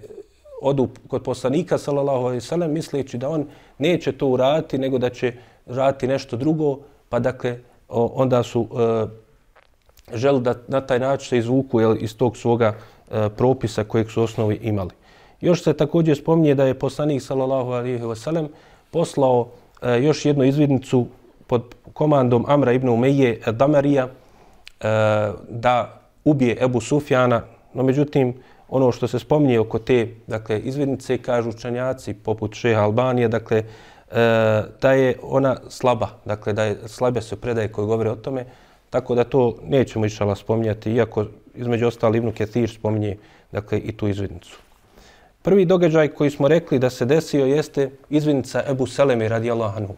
[0.62, 3.46] odu kod poslanika, sallallahu alaihi sallam, misleći da on
[3.78, 5.32] neće to uraditi, nego da će
[5.66, 7.58] raditi nešto drugo, pa dakle,
[7.88, 12.74] onda su e, želi da na taj način se izvuku jel, iz tog svoga
[13.10, 14.90] e, propisa kojeg su osnovi imali.
[15.40, 18.48] Još se također spominje da je poslanik, sallallahu alaihi sallam,
[18.90, 19.48] poslao
[19.82, 21.06] e, još jednu izvidnicu
[21.46, 24.21] pod komandom Amra ibn Umeje Damarija e,
[24.82, 27.42] Eh, da ubije Ebu Sufjana,
[27.74, 28.34] no međutim,
[28.68, 33.64] ono što se spominje oko te dakle, izvednice, kažu učenjaci poput Šeha Albanije, dakle, e,
[34.82, 38.44] da je ona slaba, dakle, da je slabe se predaje koje govore o tome,
[38.90, 43.16] tako da to nećemo išala spominjati, iako između ostali Ibnu Ketir spominje
[43.52, 44.58] dakle, i tu izvednicu.
[45.42, 49.96] Prvi događaj koji smo rekli da se desio jeste izvidnica Ebu Seleme radi Allahanu.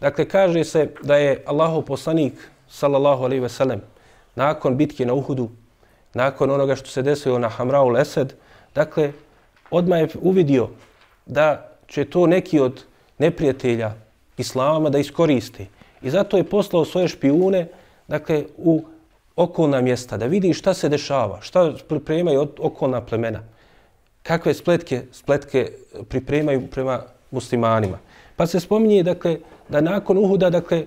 [0.00, 2.34] Dakle, kaže se da je Allahov poslanik,
[2.68, 3.80] sallallahu alaihi ve sellem,
[4.36, 5.48] nakon bitke na Uhudu,
[6.14, 8.32] nakon onoga što se desilo na Hamraul Esed,
[8.74, 9.12] dakle,
[9.70, 10.68] odmah je uvidio
[11.26, 12.84] da će to neki od
[13.18, 13.92] neprijatelja
[14.38, 15.66] Islama da iskoriste.
[16.02, 17.68] I zato je poslao svoje špijune
[18.08, 18.84] dakle, u
[19.36, 23.42] okolna mjesta, da vidi šta se dešava, šta pripremaju okolna plemena,
[24.22, 25.72] kakve spletke, spletke
[26.08, 27.98] pripremaju prema muslimanima.
[28.36, 30.84] Pa se spominje dakle, da nakon Uhuda, dakle,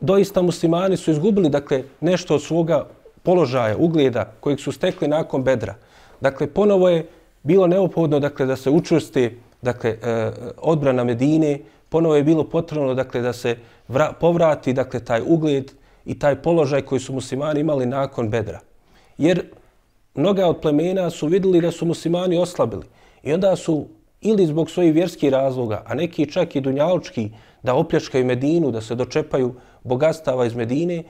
[0.00, 2.86] doista muslimani su izgubili dakle, nešto od svoga
[3.22, 5.74] položaja, ugleda kojeg su stekli nakon bedra.
[6.20, 7.06] Dakle, ponovo je
[7.42, 9.30] bilo neophodno dakle, da se učvrsti
[9.62, 13.56] dakle, e, odbrana Medine, ponovo je bilo potrebno dakle, da se
[13.88, 15.72] vra, povrati dakle, taj ugled
[16.04, 18.60] i taj položaj koji su muslimani imali nakon bedra.
[19.18, 19.42] Jer
[20.14, 22.86] mnoga od plemena su vidjeli da su muslimani oslabili
[23.22, 23.86] i onda su
[24.26, 27.30] ili zbog svojih vjerskih razloga, a neki čak i dunjalučki,
[27.62, 29.54] da opljačkaju Medinu, da se dočepaju
[29.84, 31.02] bogatstava iz Medine,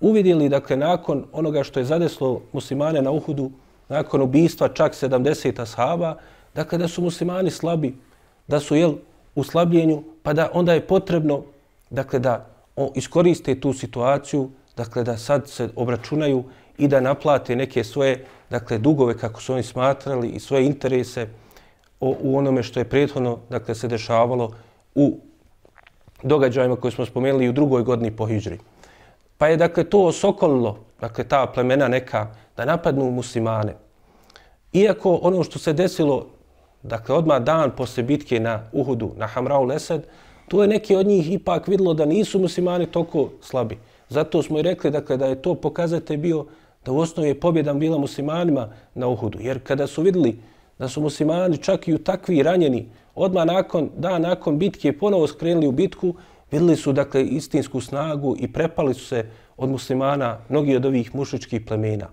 [0.00, 3.50] uvidjeli, dakle, nakon onoga što je zadeslo muslimane na Uhudu,
[3.88, 6.16] nakon ubistva čak 70 ashaba,
[6.54, 7.94] dakle, da su muslimani slabi,
[8.46, 8.94] da su, jel,
[9.34, 11.42] u slabljenju, pa da onda je potrebno,
[11.90, 12.46] dakle, da
[12.94, 16.44] iskoriste tu situaciju, dakle, da sad se obračunaju
[16.78, 21.28] i da naplate neke svoje, dakle, dugove kako su oni smatrali i svoje interese
[22.00, 24.52] o, u onome što je prethodno, dakle, se dešavalo
[24.94, 25.18] u
[26.22, 28.58] događajima koje smo spomenuli u drugoj godini po Hidžri.
[29.38, 32.26] Pa je dakle to osokolilo, dakle ta plemena neka,
[32.56, 33.74] da napadnu muslimane.
[34.72, 36.26] Iako ono što se desilo,
[36.82, 40.02] dakle odmah dan posle bitke na Uhudu, na Hamrau Lesed,
[40.48, 43.78] to je neki od njih ipak videlo da nisu muslimani toliko slabi.
[44.08, 46.46] Zato smo i rekli dakle, da je to pokazate bio
[46.84, 49.38] da u osnovi je pobjeda bila muslimanima na Uhudu.
[49.40, 50.38] Jer kada su vidjeli
[50.78, 55.66] da su muslimani čak i u takvi ranjeni, odmah nakon, da, nakon bitke ponovo skrenuli
[55.66, 56.14] u bitku,
[56.50, 59.26] vidjeli su dakle istinsku snagu i prepali su se
[59.56, 62.06] od muslimana mnogi od ovih mušičkih plemena.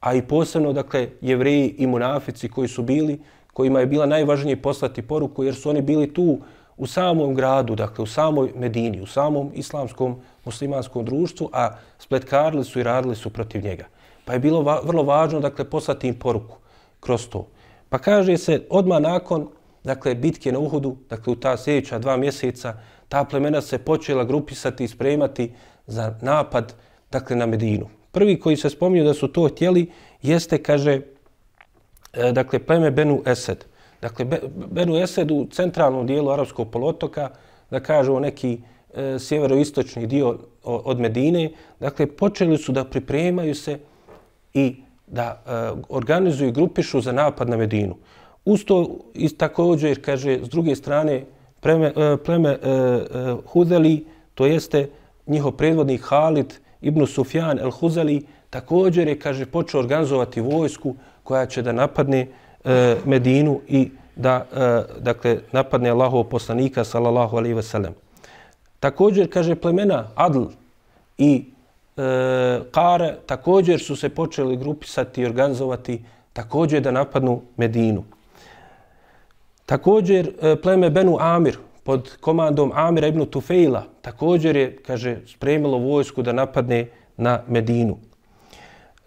[0.00, 3.20] A i posebno dakle jevreji i munafici koji su bili,
[3.52, 6.38] kojima je bila najvažnije poslati poruku jer su oni bili tu
[6.76, 12.80] u samom gradu, dakle u samoj Medini, u samom islamskom muslimanskom društvu, a spletkarili su
[12.80, 13.84] i radili su protiv njega.
[14.24, 16.56] Pa je bilo va vrlo važno dakle poslati im poruku
[17.00, 17.46] kroz to.
[17.94, 19.48] Pa kaže se odmah nakon
[19.84, 22.74] dakle bitke na Uhudu, dakle u ta sljedeća dva mjeseca,
[23.08, 25.52] ta plemena se počela grupisati i spremati
[25.86, 26.74] za napad
[27.12, 27.86] dakle na Medinu.
[28.12, 29.90] Prvi koji se spominju da su to htjeli
[30.22, 31.00] jeste, kaže,
[32.12, 33.64] e, dakle, pleme Benu Esed.
[34.02, 34.26] Dakle,
[34.70, 37.30] Benu Esed u centralnom dijelu arapskog polotoka,
[37.70, 38.58] da kažemo neki
[38.94, 43.78] e, sjeveroistočni dio od Medine, dakle, počeli su da pripremaju se
[44.54, 44.76] i
[45.14, 47.96] da e, organizuju i grupišu za napad na Medinu.
[48.44, 51.24] Usto i također, kaže, s druge strane, e,
[51.60, 51.92] pleme,
[52.24, 52.58] pleme
[53.46, 54.04] Hudeli,
[54.34, 54.88] to jeste
[55.26, 61.72] njihov predvodnik Halid ibn Sufjan el-Huzeli, također je, kaže, počeo organizovati vojsku koja će da
[61.72, 62.26] napadne
[62.64, 67.92] e, Medinu i da, e, dakle, napadne Allahov poslanika, sallallahu alaihi wasallam.
[68.80, 70.44] Također, kaže, plemena Adl
[71.18, 71.44] i
[71.96, 78.04] e, Kare također su se počeli grupisati i organizovati također da napadnu Medinu.
[79.66, 86.22] Također, e, pleme Benu Amir pod komandom Amira ibn Tufejla također je, kaže, spremilo vojsku
[86.22, 87.96] da napadne na Medinu.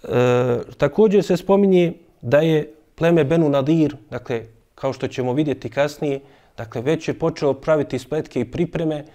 [0.04, 4.44] E, također se spominje da je pleme Benu Nadir, dakle,
[4.76, 6.20] kao što ćemo vidjeti kasnije,
[6.58, 9.06] dakle, već je počeo praviti spletke i pripreme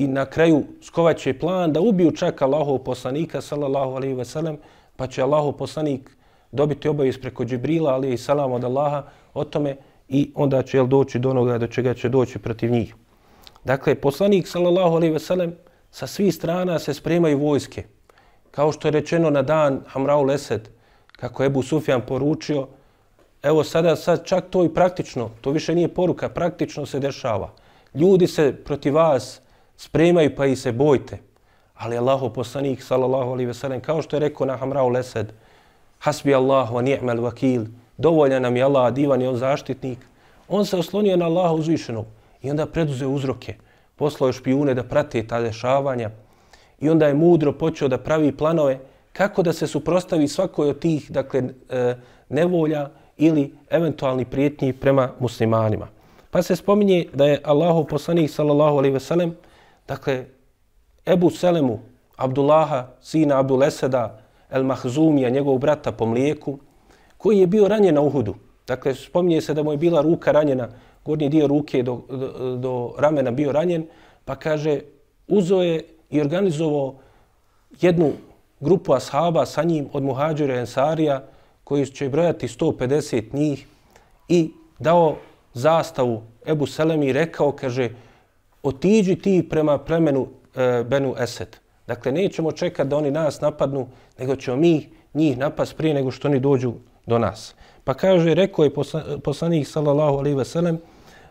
[0.00, 4.56] i na kraju skovaće plan da ubiju čak Allahov poslanika, sallallahu alaihi ve sellem,
[4.96, 6.10] pa će Allahov poslanik
[6.52, 9.02] dobiti obavijest preko Džibrila, ali i salam od Allaha
[9.34, 9.76] o tome
[10.08, 12.94] i onda će jel, doći do onoga do čega će doći protiv njih.
[13.64, 15.52] Dakle, poslanik, sallallahu alaihi ve sellem,
[15.90, 17.84] sa svih strana se spremaju vojske.
[18.50, 20.68] Kao što je rečeno na dan Hamraul Lesed,
[21.12, 22.66] kako je Ebu Sufjan poručio,
[23.42, 27.52] evo sada sad čak to i praktično, to više nije poruka, praktično se dešava.
[27.94, 29.40] Ljudi se protiv vas
[29.80, 31.18] spremaju pa i se bojte.
[31.74, 35.32] Ali Allahu poslanik, sallallahu alaihi ve sellem, kao što je rekao na Hamrau Lesed,
[35.98, 37.64] hasbi Allahu wa ni'mal vakil,
[37.96, 39.98] dovoljan nam je Allah, divan je on zaštitnik.
[40.48, 42.06] On se oslonio na Allaha uzvišenog
[42.42, 43.54] i onda preduze uzroke.
[43.96, 46.10] Poslao je špijune da prate ta dešavanja
[46.80, 48.78] i onda je mudro počeo da pravi planove
[49.12, 51.94] kako da se suprostavi svakoj od tih dakle, e,
[52.28, 55.88] nevolja ili eventualni prijetnji prema muslimanima.
[56.30, 59.36] Pa se spominje da je Allahu poslanik sallallahu alaihi ve sellem,
[59.90, 60.26] dakle,
[61.06, 61.80] Ebu Selemu,
[62.16, 64.20] Abdullaha, sina Abduleseda,
[64.50, 66.58] El Mahzumija, njegovog brata po mlijeku,
[67.18, 68.34] koji je bio ranjen na Uhudu.
[68.66, 70.68] Dakle, spominje se da mu je bila ruka ranjena,
[71.04, 73.86] gornji dio ruke do, do, do ramena bio ranjen,
[74.24, 74.80] pa kaže,
[75.28, 76.94] uzo je i organizovao
[77.80, 78.12] jednu
[78.60, 81.22] grupu ashaba sa njim od Muhađira Ensarija,
[81.64, 83.66] koji će brojati 150 njih,
[84.28, 85.16] i dao
[85.54, 87.90] zastavu Ebu Selemi i rekao, kaže,
[88.62, 91.56] otiđi ti prema plemenu e, Benu Esed.
[91.86, 93.88] Dakle, nećemo čekati da oni nas napadnu,
[94.18, 96.72] nego ćemo mi njih napast prije nego što oni dođu
[97.06, 97.54] do nas.
[97.84, 98.72] Pa kaže, rekao je
[99.24, 100.78] poslanik sallallahu alaihi ve sellem,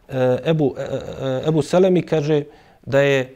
[0.10, 2.44] e, Ebu, eh, Ebu Selemi kaže
[2.86, 3.36] da je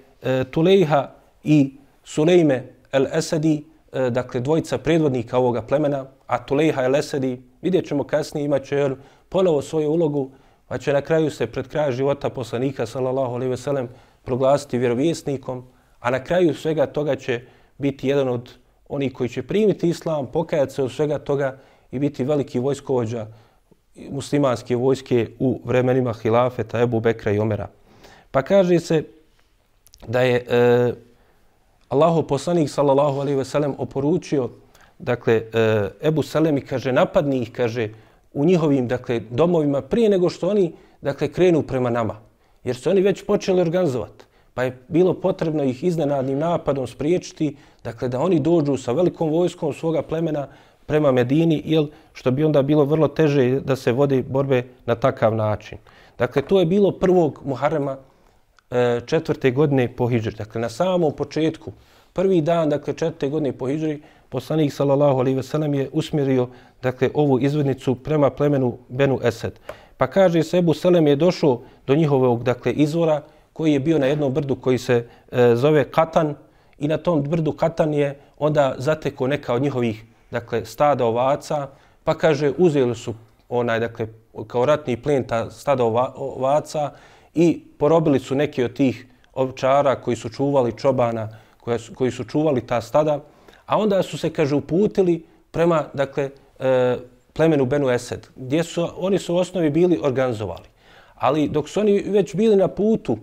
[0.52, 1.12] Tulejha
[1.44, 1.74] i
[2.04, 3.64] Sulejme el Esedi,
[4.10, 8.90] dakle dvojica predvodnika ovoga plemena, a Tulejha el Esedi, vidjet ćemo kasnije, imat će
[9.30, 10.32] ponovo svoju ulogu,
[10.68, 13.90] pa će na kraju se pred kraj života poslanika sallallahu alejhi ve sellem
[14.24, 15.64] proglasiti vjerovjesnikom,
[16.00, 17.42] a na kraju svega toga će
[17.78, 18.50] biti jedan od
[18.90, 21.58] onih koji će primiti islam, pokajati se od svega toga
[21.92, 23.28] i biti veliki vojskovođa
[23.96, 27.68] muslimanske vojske u vremenima hilafeta Ebu Bekra i Omera.
[28.32, 29.04] Pa kaže se
[30.08, 30.94] da je e,
[31.90, 34.50] Allahu poslanik sallallahu alejhi ve sellem oporučio
[35.00, 37.90] dakle e, Ebu Selemi kaže napadni ih kaže
[38.34, 42.16] u njihovim dakle domovima prije nego što oni dakle krenu prema nama
[42.64, 48.10] jer su oni već počeli organizovati pa je bilo potrebno ih iznenadnim napadom spriječiti dakle
[48.10, 50.48] da oni dođu sa velikom vojskom svoga plemena
[50.86, 55.36] prema Medini, jel, što bi onda bilo vrlo teže da se vode borbe na takav
[55.36, 55.78] način.
[56.18, 57.98] Dakle, to je bilo prvog Muharrema
[58.72, 60.36] e, četvrte godine po Hidžri.
[60.36, 61.72] Dakle, na samom početku,
[62.14, 64.02] prvi dan, dakle, četvrte godine po Hidžri,
[64.34, 66.48] poslanik, sallallahu alejhi ve sellem, je usmjerio,
[66.82, 69.60] dakle, ovu izvednicu prema plemenu Benu Esed.
[69.98, 73.22] Pa kaže se, Ebu Selem je došao do njihovog, dakle, izvora,
[73.54, 76.36] koji je bio na jednom brdu koji se e, zove Katan,
[76.80, 80.04] i na tom brdu Katan je onda zateko neka od njihovih
[80.34, 81.68] dakle, stada ovaca,
[82.04, 83.14] pa kaže, uzeli su
[83.50, 84.08] onaj, dakle,
[84.48, 86.92] kao ratni plen ta stada ovaca
[87.34, 91.30] i porobili su neki od tih ovčara koji su čuvali čobana,
[91.62, 93.20] koji su, koji su čuvali ta stada,
[93.74, 96.98] a onda su se, kaže, uputili prema, dakle, e,
[97.34, 100.68] plemenu Benu Esed, gdje su, oni su u osnovi bili organizovali.
[101.16, 103.18] Ali dok su oni već bili na putu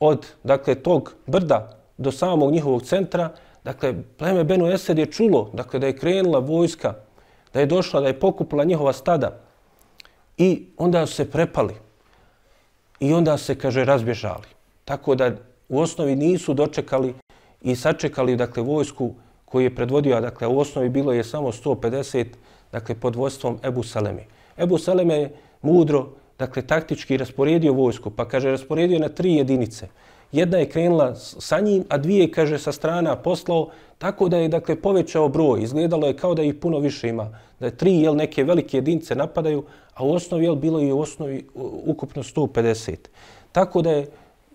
[0.00, 3.28] od, dakle, tog brda do samog njihovog centra,
[3.64, 6.94] dakle, pleme Benu Esed je čulo, dakle, da je krenula vojska,
[7.54, 9.40] da je došla, da je pokupila njihova stada
[10.38, 11.74] i onda su se prepali
[13.00, 14.48] i onda se, kaže, razbježali.
[14.84, 15.30] Tako da
[15.68, 17.14] u osnovi nisu dočekali
[17.60, 19.14] i sačekali, dakle, vojsku
[19.52, 22.26] koji je predvodio, dakle, u osnovi bilo je samo 150,
[22.72, 24.24] dakle, pod vojstvom Ebu Saleme.
[24.58, 25.32] Ebu Saleme je
[25.62, 26.06] mudro,
[26.38, 29.88] dakle, taktički rasporedio vojsku, pa kaže, rasporedio na tri jedinice.
[30.32, 34.76] Jedna je krenula sa njim, a dvije, kaže, sa strana poslao, tako da je, dakle,
[34.76, 35.62] povećao broj.
[35.62, 37.28] Izgledalo je kao da ih puno više ima.
[37.60, 41.00] Da je tri, jel, neke velike jedinice napadaju, a u osnovi, jel, bilo je u
[41.00, 41.44] osnovi
[41.84, 42.96] ukupno 150.
[43.52, 44.08] Tako da je,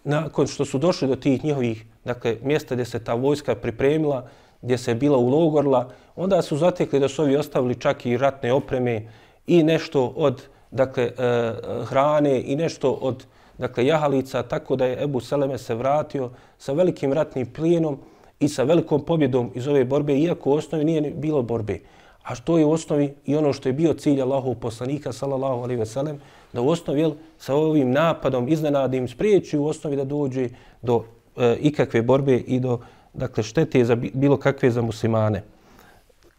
[0.04, 4.28] nakon što su došli do tih njihovih, dakle, mjesta gdje se ta vojska pripremila,
[4.62, 9.08] gdje se bila ulogorla, onda su zatekli da su ovi ostavili čak i ratne opreme
[9.48, 11.54] i nešto od dakle, e,
[11.86, 13.26] hrane i nešto od
[13.58, 18.00] dakle, jahalica, tako da je Ebu Seleme se vratio sa velikim ratnim plijenom
[18.40, 21.80] i sa velikom pobjedom iz ove borbe, iako u osnovi nije bilo borbe.
[22.24, 25.80] A što je u osnovi i ono što je bio cilj Allahov poslanika, sallallahu alaihi
[25.80, 26.20] veselem,
[26.54, 30.50] da u osnovi jel, sa ovim napadom iznenadim spriječi u osnovi da dođe
[30.82, 31.04] do
[31.38, 32.80] e, ikakve borbe i do
[33.18, 35.44] dakle, štete za bilo kakve za muslimane.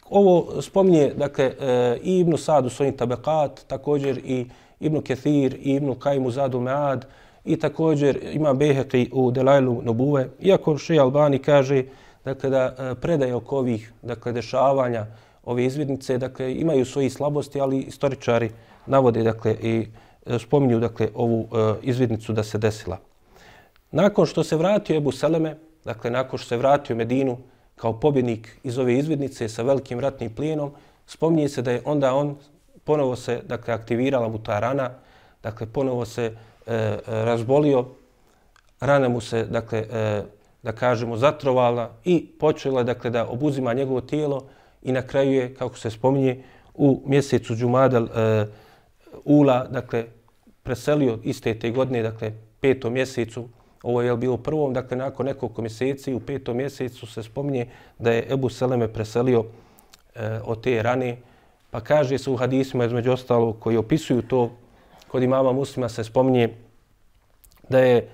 [0.09, 4.45] Ovo spominje dakle, e, i Ibnu Sad u svojim tabekat, također i
[4.79, 7.05] Ibnu Kethir i Ibnu Kajmu Zadu Mead
[7.45, 10.29] i također ima Beheki u Delajlu Nobuve.
[10.39, 11.83] Iako Še Albani kaže
[12.25, 15.05] dakle, da e, predaje oko ovih dakle, dešavanja
[15.45, 18.49] ove izvidnice dakle, imaju svoji slabosti, ali istoričari
[18.85, 19.87] navode dakle, i
[20.25, 21.47] e, spominju dakle, ovu
[21.81, 22.97] izvidnicu da se desila.
[23.91, 25.55] Nakon što se vratio Ebu Seleme,
[25.85, 27.37] dakle, nakon što se vratio Medinu
[27.75, 30.71] kao pobjednik iz ove izvidnice sa velikim ratnim plijenom,
[31.07, 32.37] spominje se da je onda on
[32.83, 34.89] ponovo se dakle, aktivirala mu ta rana,
[35.43, 36.31] dakle, ponovo se e,
[36.73, 37.85] e razbolio,
[38.79, 40.23] rana mu se, dakle, e,
[40.63, 44.47] da kažemo, zatrovala i počela dakle, da obuzima njegovo tijelo
[44.81, 48.45] i na kraju je, kako se spominje, u mjesecu Džumadal e,
[49.25, 50.05] Ula, dakle,
[50.63, 53.47] preselio iste te godine, dakle, petom mjesecu,
[53.83, 57.67] Ovo je bilo prvom, dakle nakon nekoliko mjeseci, u petom mjesecu se spominje
[57.99, 59.45] da je Ebu Seleme preselio
[60.15, 61.17] e, od te rane.
[61.71, 64.51] Pa kaže se u hadisima između ostalo koji opisuju to,
[65.07, 66.49] kod imama muslima se spominje
[67.69, 68.09] da je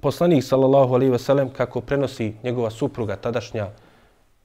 [0.00, 3.68] poslanik sallallahu alaihi ve sellem kako prenosi njegova supruga tadašnja,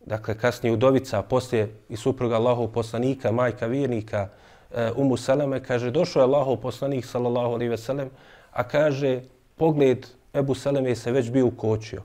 [0.05, 4.27] dakle kasnije udovica, poslije i supruga Allahov poslanika, majka vjernika,
[4.75, 8.09] e, Umu Seleme, kaže došao je Allahov poslanik sallallahu alaihi ve sellem,
[8.51, 9.21] a kaže
[9.55, 12.01] pogled Ebu Seleme se već bio ukočio.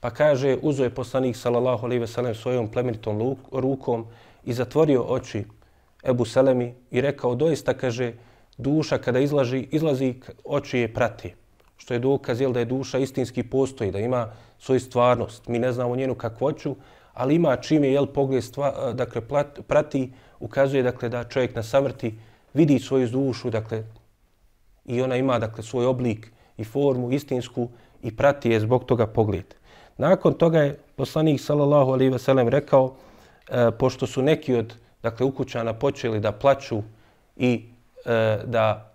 [0.00, 4.06] Pa kaže, uzo je poslanik sallallahu alaihi ve sellem svojom plemenitom rukom
[4.44, 5.44] i zatvorio oči
[6.04, 8.12] Ebu Selemi i rekao, doista kaže,
[8.58, 11.34] duša kada izlaži, izlazi, oči je prati.
[11.76, 15.48] Što je dokaz jel, da je duša istinski postoji, da ima svoju stvarnost.
[15.48, 16.76] Mi ne znamo njenu kakvoću,
[17.14, 19.20] ali ima čim je jel, pogled stva, dakle,
[19.66, 22.18] prati, ukazuje dakle, da čovjek na savrti
[22.54, 23.84] vidi svoju dušu dakle,
[24.84, 26.32] i ona ima dakle, svoj oblik
[26.62, 27.68] i formu istinsku
[28.02, 29.54] i prati je zbog toga pogled.
[29.98, 32.94] Nakon toga je poslanik sallallahu alejhi ve sellem rekao
[33.48, 36.82] e, pošto su neki od dakle ukućana počeli da plaču
[37.36, 37.64] i
[38.04, 38.92] e, da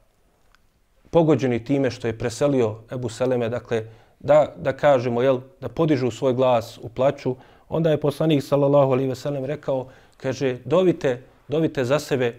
[1.11, 3.83] pogođeni time što je preselio Ebu Seleme, dakle,
[4.19, 7.35] da, da kažemo, jel, da podižu svoj glas u plaču,
[7.69, 9.87] onda je poslanik sallallahu alejhi ve sellem rekao,
[10.17, 12.35] kaže, dovite, dovite za sebe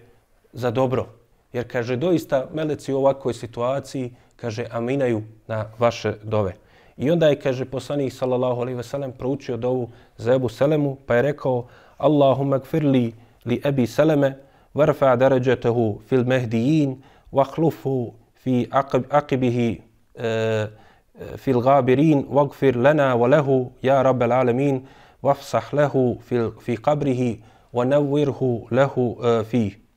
[0.53, 1.17] za dobro.
[1.53, 6.55] Jer, kaže, doista meleci u ovakvoj situaciji kaže, aminaju na vaše dove.
[6.96, 11.14] I onda je, kaže, poslanik sallallahu alaihi ve sellem proučio dovu za Ebu Selemu, pa
[11.14, 11.66] je rekao,
[11.99, 14.36] Allahumma gfirli li Ebi Seleme,
[14.74, 18.68] varfa darajatahu fil mehdijin, vahlufu fi
[19.11, 19.80] aqibihi
[20.14, 20.66] e,
[21.36, 24.86] fil gabirin, vagfir lana wa lehu, ja rabbel alemin,
[25.22, 27.40] vafsah lehu fil, fi qabrihi,
[27.72, 29.88] wa nawwirhu lehu uh, e, fih.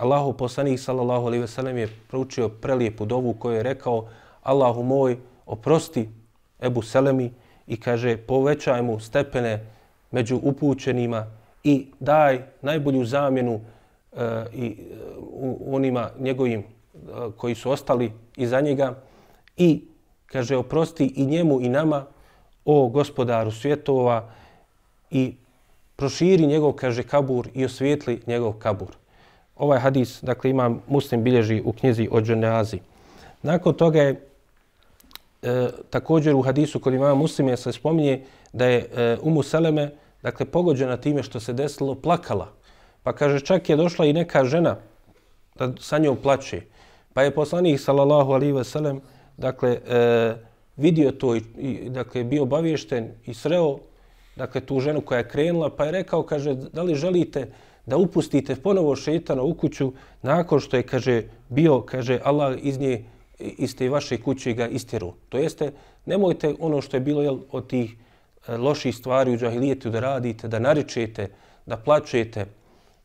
[0.00, 4.08] Allahu poslanik sallallahu alejhi ve sellem je proučio prelijepu dovu koju je rekao
[4.42, 6.08] Allahu moj oprosti
[6.60, 7.32] Ebu Selemi
[7.66, 9.66] i kaže povećaj mu stepene
[10.10, 11.26] među upućenima
[11.64, 13.60] i daj najbolju zamjenu
[14.12, 16.64] e, i e, u, onima njegovim e,
[17.36, 18.94] koji su ostali iza njega
[19.56, 19.84] i
[20.26, 22.06] kaže oprosti i njemu i nama
[22.64, 24.30] o gospodaru svjetova
[25.10, 25.34] i
[25.96, 28.99] proširi njegov, kaže, kabur i osvijetli njegov kabur.
[29.60, 32.78] Ovaj hadis, dakle, ima muslim bilježi u knjizi o dženazi.
[33.42, 34.20] Nakon toga je
[35.42, 39.90] e, također u hadisu kod imama muslime se spominje da je e, Umu Seleme,
[40.22, 42.48] dakle, pogođena time što se desilo, plakala.
[43.02, 44.76] Pa kaže, čak je došla i neka žena
[45.54, 46.62] da sa njom plaće.
[47.14, 49.00] Pa je poslanik, sallallahu alihi veselem,
[49.36, 50.36] dakle, e,
[50.76, 53.78] vidio to i, i dakle, bio obaviješten i sreo
[54.36, 57.50] dakle, tu ženu koja je krenula, pa je rekao, kaže, da li želite
[57.86, 63.04] da upustite ponovo šetana u kuću nakon što je, kaže, bio, kaže, Allah iz nje,
[63.38, 65.12] iz te vaše kuće ga istjeru.
[65.28, 65.72] To jeste,
[66.06, 67.96] nemojte ono što je bilo jel, od tih
[68.46, 71.28] e, loših stvari u džahilijetu da radite, da naričete,
[71.66, 72.46] da plačete,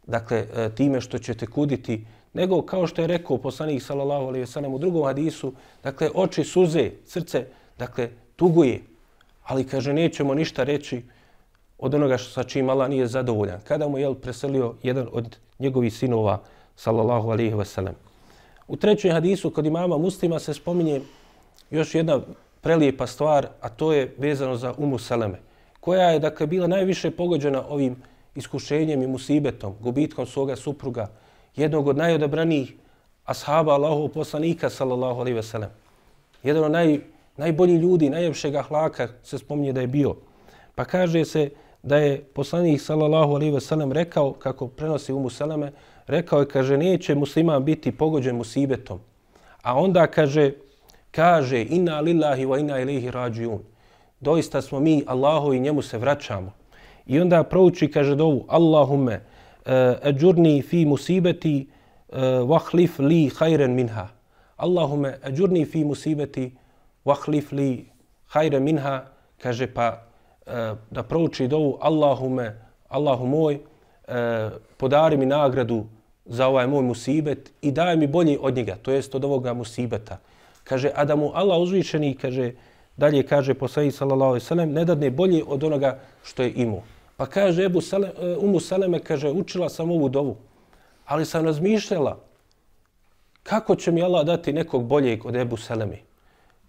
[0.07, 4.47] dakle, e, time što ćete kuditi, nego kao što je rekao poslanik sallallahu alejhi ve
[4.47, 5.53] sellem u drugom hadisu,
[5.83, 7.45] dakle oči suze, srce,
[7.79, 8.81] dakle tuguje.
[9.43, 11.03] Ali kaže nećemo ništa reći
[11.77, 13.59] od onoga što sa čim Allah nije zadovoljan.
[13.63, 16.39] Kada mu je preselio jedan od njegovih sinova
[16.75, 17.95] sallallahu alaihi ve sellem.
[18.67, 21.01] U trećem hadisu kod imama Muslima se spominje
[21.71, 22.19] još jedna
[22.61, 25.39] prelijepa stvar, a to je vezano za Umu Saleme,
[25.79, 27.95] koja je dakle bila najviše pogođena ovim
[28.35, 31.09] iskušenjem i musibetom, gubitkom svoga supruga,
[31.55, 32.73] jednog od najodabranijih
[33.25, 35.69] ashaba Allahov poslanika sallallahu alaihi ve sellem.
[36.43, 36.99] Jedan od naj,
[37.37, 40.15] najboljih ljudi, najljepšeg ahlaka se spominje da je bio.
[40.75, 41.49] Pa kaže se
[41.85, 45.71] da je poslanik sallallahu alaihi ve sellem rekao kako prenosi Umu Seleme,
[46.07, 48.99] rekao je kaže neće musliman biti pogođen musibetom.
[49.61, 50.51] A onda kaže
[51.11, 53.59] kaže inna lillahi wa inna ilaihi rađiun.
[54.19, 56.53] Doista smo mi Allahu i njemu se vraćamo.
[57.05, 61.67] I onda prouči kaže dovu Allahumme eh, ađurni fi musibeti
[62.09, 64.07] eh, vahlif li hajren minha.
[64.57, 66.51] Allahume ađurni fi musibeti
[67.05, 67.85] vahlif li
[68.27, 69.05] hajren minha.
[69.37, 70.04] Kaže pa
[70.45, 72.55] E, da prouči dovu Allahume,
[72.89, 73.59] Allahu moj,
[74.07, 75.85] e, podari mi nagradu
[76.25, 80.17] za ovaj moj musibet i daj mi bolji od njega, to jest od ovoga musibeta.
[80.63, 82.51] Kaže, a da mu Allah uzvišeni, kaže,
[82.97, 86.81] dalje kaže poslanik sallallahu alejhi ve sellem ne dadne bolji od onoga što je imao.
[87.17, 90.35] Pa kaže Ebu Sele, e, Umu Saleme, kaže, učila sam ovu dovu,
[91.05, 92.17] ali sam razmišljala
[93.43, 95.97] kako će mi Allah dati nekog boljeg od Ebu Seleme.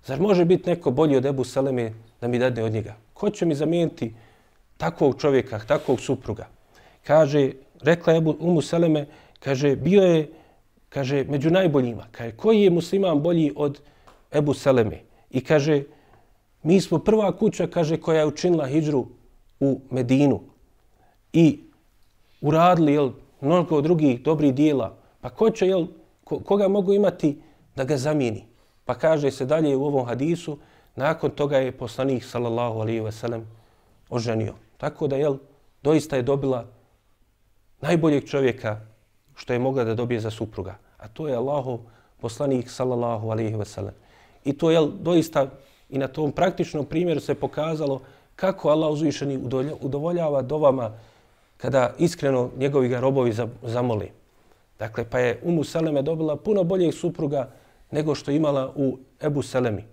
[0.05, 2.95] Zar može biti neko bolji od Ebu Seleme da mi dadne od njega?
[3.17, 4.15] Ko će mi zamijeniti
[4.77, 6.49] takvog čovjeka, takvog supruga?
[7.07, 9.07] Kaže, rekla je Umu Seleme,
[9.41, 10.29] kaže, bio je
[10.89, 12.07] kaže, među najboljima.
[12.11, 13.81] Kaže, koji je musliman bolji od
[14.33, 15.01] Ebu Seleme?
[15.31, 15.83] I kaže,
[16.63, 19.07] mi smo prva kuća, kaže, koja je učinila hijđru
[19.61, 20.41] u Medinu
[21.33, 21.59] i
[22.41, 23.11] uradili jel,
[23.41, 25.87] mnogo drugih dobrih dijela, pa ko će, jel,
[26.25, 27.37] ko, koga mogu imati
[27.77, 28.45] da ga zamijeni?
[28.85, 30.59] Pa kaže se dalje u ovom hadisu,
[30.97, 33.47] nakon toga je poslanik sallallahu alaihi ve sellem
[34.09, 34.55] oženio.
[34.77, 35.37] Tako da, jel,
[35.83, 36.65] doista je dobila
[37.81, 38.81] najboljeg čovjeka
[39.35, 40.75] što je mogla da dobije za supruga.
[40.99, 41.79] A to je Allahov
[42.21, 43.95] poslanik sallallahu alaihi ve sellem.
[44.45, 45.47] I to je doista
[45.91, 48.01] i na tom praktičnom primjeru se pokazalo
[48.37, 49.39] kako Allah uzvišeni
[49.81, 50.93] udovoljava dovama
[51.57, 54.11] kada iskreno njegovi ga robovi zamoli.
[54.79, 57.51] Dakle, pa je Umu Seleme dobila puno boljeg supruga
[57.91, 59.85] nego što imala u Ebu Selemi.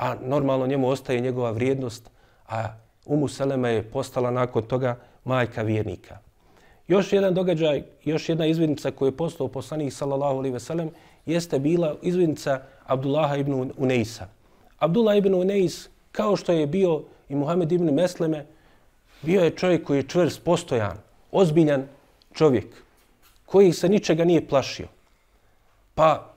[0.00, 2.10] A normalno njemu ostaje njegova vrijednost,
[2.48, 2.68] a
[3.06, 6.18] Umu Seleme je postala nakon toga majka vjernika.
[6.88, 10.90] Još jedan događaj, još jedna izvidnica koju je postao poslanik sallallahu alaihi ve sellem
[11.26, 14.26] jeste bila izvidnica Abdullaha ibn Uneisa.
[14.78, 18.46] Abdullah ibn Uneis, kao što je bio i Muhammed ibn Mesleme
[19.22, 20.96] bio je čovjek koji je čvrst, postojan,
[21.32, 21.84] ozbiljan
[22.32, 22.66] čovjek
[23.46, 24.86] koji se ničega nije plašio.
[25.94, 26.32] Pa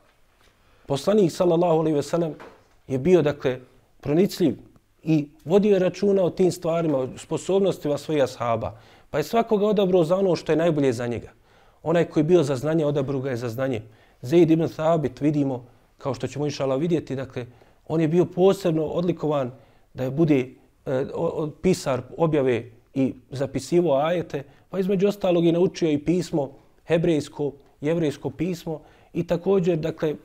[0.86, 2.36] poslanik sallallahu alejhi ve sellem
[2.88, 3.60] je bio dakle
[4.02, 4.56] pronicljiv
[5.04, 8.80] i vodio računa o tim stvarima, o sposobnostima svojih ashaba.
[9.10, 11.32] Pa je svakoga odabrao za ono što je najbolje za njega.
[11.84, 13.82] Onaj koji je bio za znanje, odabrao ga je za znanje.
[14.22, 15.66] Zaid ibn Thabit vidimo,
[15.98, 17.46] kao što ćemo inšala vidjeti, dakle,
[17.88, 19.52] on je bio posebno odlikovan
[19.94, 21.06] da je bude e,
[21.62, 26.52] pisar objave i zapisivo ajete, pa između ostalog je naučio i pismo,
[26.88, 28.82] hebrejsko, jevrejsko pismo
[29.14, 30.16] i također, dakle, e,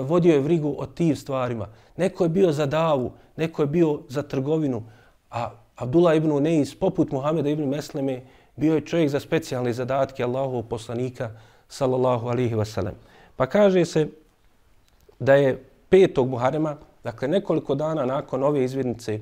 [0.00, 1.68] vodio je vrigu o tim stvarima.
[1.98, 4.82] Neko je bio za davu, neko je bio za trgovinu,
[5.30, 8.22] a Abdullah ibn Neis, poput Muhameda ibn Mesleme,
[8.56, 11.30] bio je čovjek za specijalne zadatke Allahovog poslanika,
[11.68, 12.94] sallallahu alihi wasallam.
[13.36, 14.08] Pa kaže se
[15.18, 19.20] da je petog Muharema, dakle nekoliko dana nakon ove izvidnice,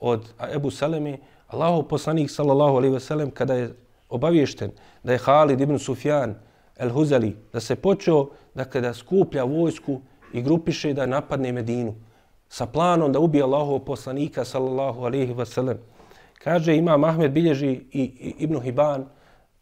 [0.00, 1.18] od Ebu Selemi,
[1.48, 3.74] Allahov poslanik sallallahu alaihi ve sellem kada je
[4.08, 4.70] obaviješten
[5.02, 6.34] da je Halid ibn Sufjan
[6.78, 10.00] el-Huzali, da se počeo dakle, da skuplja vojsku
[10.32, 11.94] i grupiše da napadne Medinu
[12.52, 15.78] sa planom da ubije Allahov poslanika sallallahu alaihi ve sellem.
[16.44, 19.06] Kaže, ima Ahmed bilježi i, i Ibn Hiban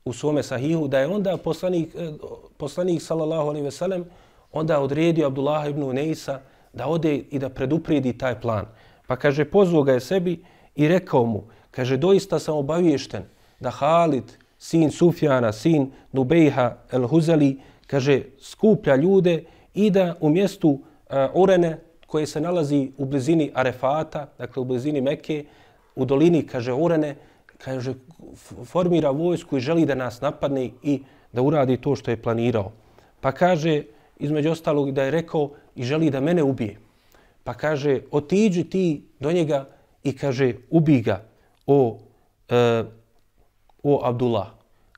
[0.04, 2.10] u svome sahihu, da je onda poslanik, eh,
[2.56, 4.04] poslanik sallallahu alaihi ve sellem,
[4.52, 6.40] onda odredio Abdullah ibn Neisa
[6.72, 8.66] da ode i da predupredi taj plan.
[9.06, 13.22] Pa kaže, pozvao ga je sebi i rekao mu, kaže, doista sam obaviješten
[13.60, 20.78] da Halid, sin Sufjana, sin Nubejha el Huzali, kaže, skuplja ljude i da u mjestu
[21.10, 25.44] eh, uh, Urene, koje se nalazi u blizini Arefata, dakle u blizini Mekke,
[25.94, 27.14] u dolini, kaže, Urene,
[27.58, 27.94] kaže,
[28.64, 31.02] formira vojsku i želi da nas napadne i
[31.32, 32.72] da uradi to što je planirao.
[33.20, 33.84] Pa kaže,
[34.18, 36.78] između ostalog, da je rekao i želi da mene ubije.
[37.44, 39.68] Pa kaže, otiđi ti do njega
[40.02, 41.22] i kaže, ubi ga
[41.66, 41.98] o,
[42.48, 42.84] e,
[43.82, 44.48] o Abdullah.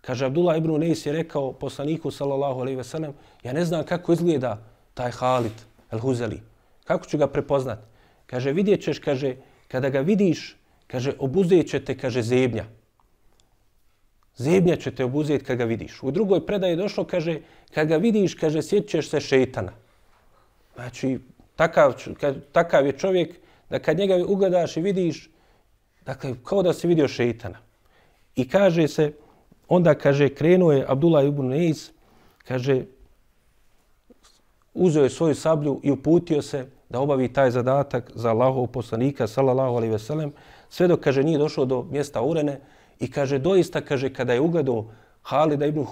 [0.00, 3.12] Kaže, Abdullah ibn Unais je rekao poslaniku, sallallahu alaihi ve sellem,
[3.44, 4.58] ja ne znam kako izgleda
[4.94, 5.60] taj Halid
[5.90, 6.51] el-Huzeli.
[6.84, 7.78] Kako ću ga prepoznat?
[8.26, 9.36] Kaže, vidjet ćeš, kaže,
[9.68, 10.56] kada ga vidiš,
[10.86, 12.64] kaže, obuzet će te, kaže, zebnja.
[14.36, 16.02] Zebnja će te obuzeti kada ga vidiš.
[16.02, 17.40] U drugoj predaji došlo, kaže,
[17.74, 19.72] kada ga vidiš, kaže, sjećeš se šeitana.
[20.74, 21.18] Znači,
[21.56, 23.36] takav, kad, takav je čovjek
[23.70, 25.30] da kad njega ugledaš i vidiš,
[26.06, 27.58] dakle, kao da si vidio šeitana.
[28.36, 29.12] I kaže se,
[29.68, 31.90] onda kaže, krenuo je Abdullah ibn Neis,
[32.44, 32.84] kaže,
[34.74, 39.76] uzeo je svoju sablju i uputio se da obavi taj zadatak za Allahov poslanika, sallallahu
[39.76, 40.32] alaihi veselem,
[40.68, 42.60] sve dok, kaže, nije došao do mjesta Urene
[43.00, 44.86] i kaže, doista, kaže, kada je ugledao
[45.22, 45.86] Halida ibn, uh,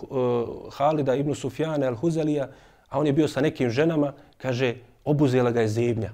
[0.72, 2.46] Halida ibn Sufjana al-Huzelija,
[2.88, 4.74] a on je bio sa nekim ženama, kaže,
[5.04, 6.10] obuzela ga je zemlja.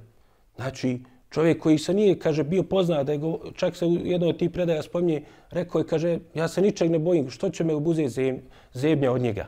[0.57, 1.01] Znači,
[1.31, 4.39] čovjek koji se nije, kaže, bio poznat, da je go, čak se u jednoj od
[4.39, 8.41] tih predaja spominje, rekao je, kaže, ja se ničeg ne bojim, što će me obuzeti
[8.75, 9.47] zemlja od njega?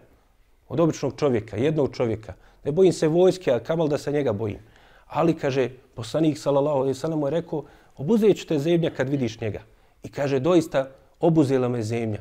[0.68, 2.34] Od običnog čovjeka, jednog čovjeka.
[2.64, 4.58] Ne bojim se vojske, a kamal da se njega bojim.
[5.06, 7.64] Ali, kaže, poslanik, sallallahu alaihi sallam, je rekao,
[7.96, 9.60] obuzet ću te zemlja kad vidiš njega.
[10.02, 10.90] I kaže, doista,
[11.20, 12.20] obuzela me zemlja.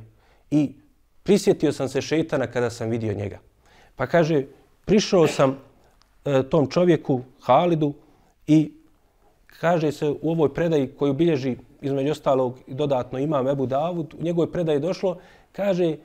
[0.52, 0.72] I
[1.24, 3.40] prisjetio sam se šetana kada sam vidio njega.
[3.96, 4.46] Pa kaže,
[4.86, 5.58] prišao sam
[6.26, 7.94] e, tom čovjeku, Halidu,
[8.48, 8.72] i
[9.60, 14.24] kaže se u ovoj predaji koju bilježi između ostalog i dodatno imam Ebu Davud, u
[14.24, 15.18] njegovoj predaji došlo,
[15.52, 15.98] kaže, e,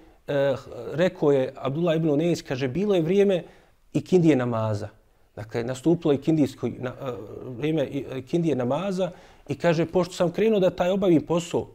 [0.93, 3.45] rekao je Abdullah ibn Uneis, kaže, bilo je vrijeme
[3.93, 4.89] i kindije namaza.
[5.37, 7.13] Dakle, nastupilo je kindijsko na, e,
[7.57, 9.11] vrijeme e, kindije namaza
[9.49, 11.67] i kaže, pošto sam krenuo da taj obavim posao,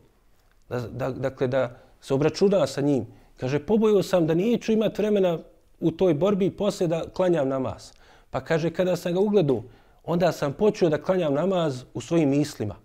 [0.69, 3.05] da, da, dakle, da se obračuna sa njim,
[3.37, 5.39] kaže, pobojio sam da neću imat vremena
[5.79, 7.91] u toj borbi posle da klanjam namaz.
[8.29, 9.63] Pa kaže, kada sam ga ugledao,
[10.03, 12.75] onda sam počeo da klanjam namaz u svojim mislima.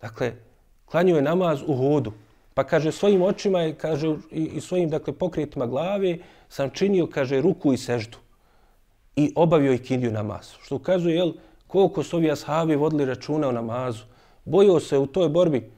[0.00, 0.32] Dakle,
[0.84, 2.12] klanio je namaz u hodu.
[2.54, 6.18] Pa kaže, svojim očima je, kaže, i, i svojim, dakle, pokretima glave
[6.48, 8.18] sam činio, kaže, ruku i seždu.
[9.18, 10.50] I obavio i kindiju namaz.
[10.62, 11.32] Što ukazuje, jel,
[11.66, 14.04] koliko su ovi ashabi vodili računa o namazu.
[14.44, 15.70] Bojio se u toj borbi.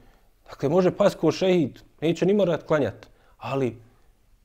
[0.49, 3.07] Dakle, može pas ko šehid, neće ni morat klanjati.
[3.37, 3.77] Ali,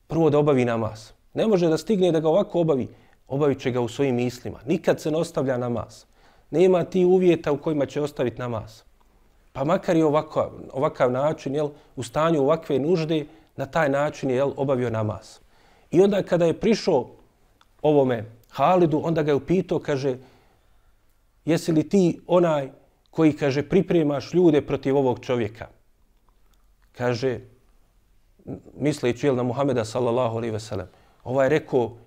[0.07, 1.11] prvo da obavi namaz.
[1.33, 2.87] Ne može da stigne da ga ovako obavi.
[3.27, 4.59] Obavit će ga u svojim mislima.
[4.65, 6.03] Nikad se ne ostavlja namaz.
[6.51, 8.81] Nema ti uvjeta u kojima će ostaviti namaz.
[9.53, 13.25] Pa makar i ovako, ovakav način, jel, u stanju ovakve nužde,
[13.55, 15.37] na taj način je jel, obavio namaz.
[15.91, 17.07] I onda kada je prišao
[17.81, 20.17] ovome Halidu, onda ga je upitao, kaže,
[21.45, 22.69] jesi li ti onaj
[23.11, 25.67] koji, kaže, pripremaš ljude protiv ovog čovjeka?
[26.91, 27.39] Kaže,
[28.79, 30.87] misleći jel, na Muhameda sallallahu alaihi ve sellem.
[31.23, 31.97] Ovaj je rekao,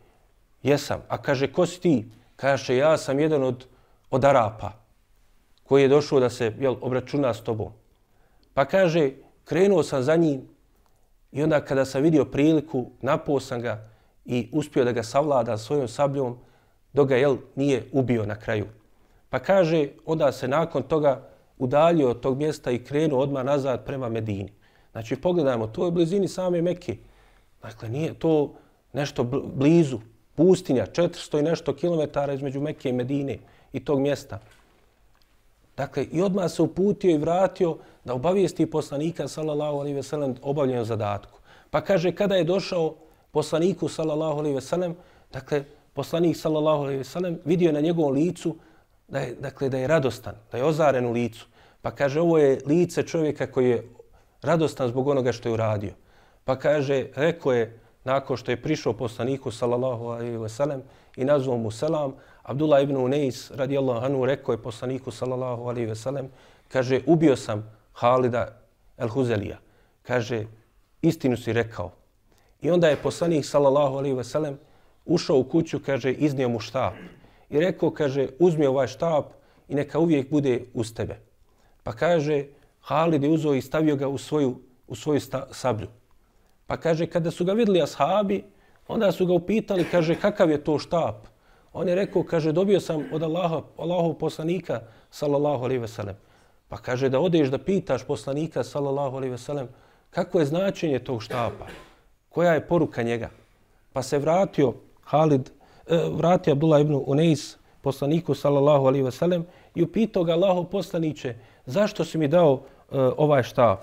[0.62, 1.02] jesam.
[1.08, 2.10] A kaže, ko si ti?
[2.36, 3.66] Kaže, ja sam jedan od,
[4.10, 4.72] od Arapa
[5.64, 7.72] koji je došao da se jel, obračuna s tobom.
[8.54, 9.10] Pa kaže,
[9.44, 10.48] krenuo sam za njim
[11.32, 13.88] i onda kada sam vidio priliku, napao sam ga
[14.30, 16.36] i uspio da ga savlada svojom sabljom,
[16.92, 18.66] dok ga jel, nije ubio na kraju.
[19.30, 21.28] Pa kaže, onda se nakon toga
[21.58, 24.52] udaljio od tog mjesta i krenuo odmah nazad prema Medini.
[24.92, 26.96] Znači, pogledajmo, to je blizini same Mekke.
[27.62, 28.54] Dakle, nije to
[28.92, 29.24] nešto
[29.54, 29.98] blizu,
[30.34, 33.38] pustinja, 400 i nešto kilometara između Mekke i Medine
[33.72, 34.38] i tog mjesta.
[35.76, 40.84] Dakle, i odmah se uputio i vratio da obavijesti poslanika, sallallahu alaihi ve sellem, obavljenju
[40.84, 41.38] zadatku.
[41.70, 42.94] Pa kaže, kada je došao
[43.30, 44.96] poslaniku, sallallahu alaihi ve sellem,
[45.32, 48.56] dakle, poslanik, sallallahu alaihi ve sellem, vidio na njegovom licu
[49.08, 51.46] da je, dakle, da je radostan, da je ozaren u licu.
[51.82, 53.88] Pa kaže, ovo je lice čovjeka koji je
[54.42, 55.92] radostan zbog onoga što je uradio.
[56.44, 60.82] Pa kaže, rekao je, nakon što je prišao poslaniku sallallahu alejhi ve sellem
[61.16, 65.94] i nazvao mu selam, Abdullah ibn Unais radijallahu anhu rekao je poslaniku sallallahu alejhi ve
[65.94, 66.28] sellem,
[66.68, 68.60] kaže, ubio sam Halida
[68.98, 69.58] el-Huzelija.
[70.02, 70.46] Kaže,
[71.02, 71.99] istinu si rekao.
[72.62, 74.58] I onda je poslanik sallallahu alaihi ve sellem
[75.04, 76.94] ušao u kuću, kaže, iznio mu štap.
[77.50, 79.24] I rekao, kaže, uzmi ovaj štap
[79.68, 81.18] i neka uvijek bude uz tebe.
[81.82, 82.44] Pa kaže,
[82.80, 84.58] Halid je uzeo i stavio ga u svoju,
[84.88, 85.88] u svoju sta, sablju.
[86.66, 88.44] Pa kaže, kada su ga vidjeli ashabi,
[88.88, 91.26] onda su ga upitali, kaže, kakav je to štap?
[91.72, 94.80] On je rekao, kaže, dobio sam od Allaha, Allahov poslanika,
[95.10, 96.16] sallallahu alaihi veselem.
[96.68, 99.68] Pa kaže, da odeš da pitaš poslanika, sallallahu alaihi veselem,
[100.10, 101.66] kako je značenje tog štapa?
[102.30, 103.30] Koja je poruka njega?
[103.92, 104.72] Pa se vratio
[105.04, 105.50] Halid,
[105.86, 111.34] e, vratio Abdullah ibn Unais, poslaniku, sallallahu alaihi ve sellem i upitao ga Allahov poslaniće,
[111.66, 112.60] zašto si mi dao uh,
[113.16, 113.80] ovaj štap?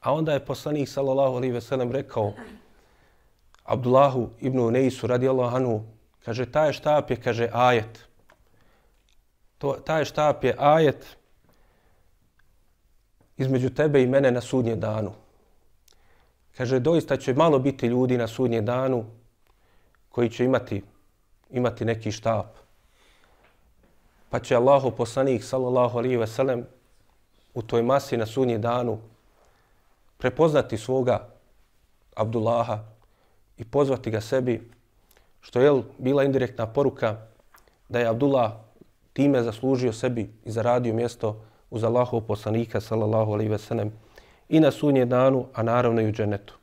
[0.00, 2.32] A onda je poslanik, sallallahu alaihi ve sellem rekao,
[3.64, 5.84] Abdullahu ibn Unaisu, radi Allahanu,
[6.26, 8.02] Kaže, taj štap je, kaže, ajet.
[9.62, 11.06] To, taj štap je ajet
[13.36, 15.12] između tebe i mene na sudnje danu.
[16.56, 19.04] Kaže, doista će malo biti ljudi na sudnje danu
[20.08, 20.82] koji će imati,
[21.50, 22.46] imati neki štap.
[24.30, 26.66] Pa će Allahu poslanik, sallallahu alihi veselem,
[27.54, 28.98] u toj masi na sudnje danu
[30.16, 31.28] prepoznati svoga
[32.14, 32.78] Abdullaha
[33.58, 34.70] i pozvati ga sebi
[35.40, 37.16] što je bila indirektna poruka
[37.88, 38.52] da je Abdullah
[39.12, 43.92] time zaslužio sebi i zaradio mjesto uz Allahov poslanika sallallahu alihi ve sellem
[44.48, 46.54] i na sunje danu, a naravno i u dženetu.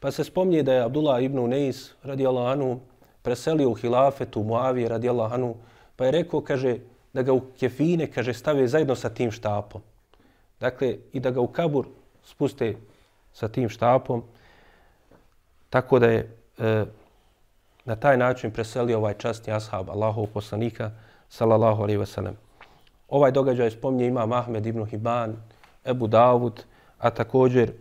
[0.00, 2.80] Pa se spomnije da je Abdullah ibn Unais radijallahu anhu
[3.22, 5.54] preselio u hilafetu Muavije radijallahu anhu,
[5.96, 6.76] pa je rekao, kaže,
[7.12, 9.82] da ga u kefine, kaže, stave zajedno sa tim štapom.
[10.60, 11.86] Dakle, i da ga u kabur
[12.24, 12.76] spuste
[13.32, 14.22] sa tim štapom,
[15.70, 16.84] tako da je e,
[17.84, 20.90] na taj način preselio ovaj častni ashab Allahov poslanika
[21.28, 22.36] sallallahu alejhi ve sellem.
[23.08, 25.36] Ovaj događaj spomnje ima Ahmed ibn Hiban,
[25.84, 26.64] Ebu Davud,
[27.00, 27.72] a također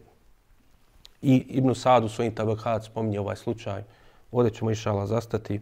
[1.22, 3.84] i Ibn Sa'd u svojim tabakat spominje ovaj slučaj.
[4.32, 5.62] Ovdje ćemo išala zastati.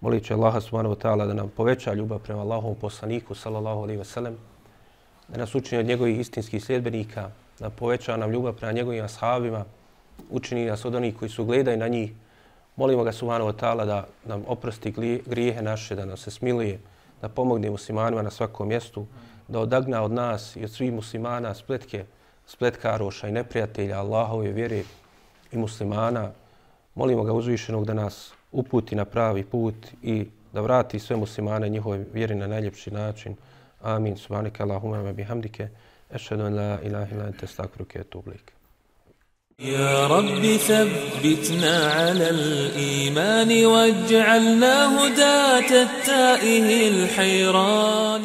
[0.00, 3.98] Molit će Allaha subhanahu wa ta'ala da nam poveća ljubav prema Allahovom poslaniku sallallahu alejhi
[3.98, 4.36] ve sellem,
[5.28, 9.64] da nas učini od njegovih istinskih sljedbenika, da poveća nam ljubav prema njegovim ashabima,
[10.30, 12.12] učini nas od onih koji su gledaju na njih,
[12.76, 14.90] Molimo ga Subhanahu wa ta'ala da nam oprosti
[15.26, 16.78] grijehe naše, da nam se smiluje,
[17.20, 19.06] da pomogne muslimanima na svakom mjestu,
[19.48, 22.04] da odagna od nas i od svih muslimana spletke,
[22.49, 24.83] spletkaroša i neprijatelja Allahove vjere
[25.51, 26.31] i muslimana.
[26.95, 32.05] Molimo ga uzvišenog da nas uputi na pravi put i da vrati sve muslimane njihove
[32.13, 33.35] vjeri na najljepši način.
[33.81, 34.17] Amin.
[34.17, 35.67] Subhanaka Allahumma bihamdike.
[36.11, 38.55] Ešhedu an la ilaha illa ente stakruke etublik.
[39.59, 48.21] يا رب ثبتنا على الإيمان واجعلنا هداة التائه الحيران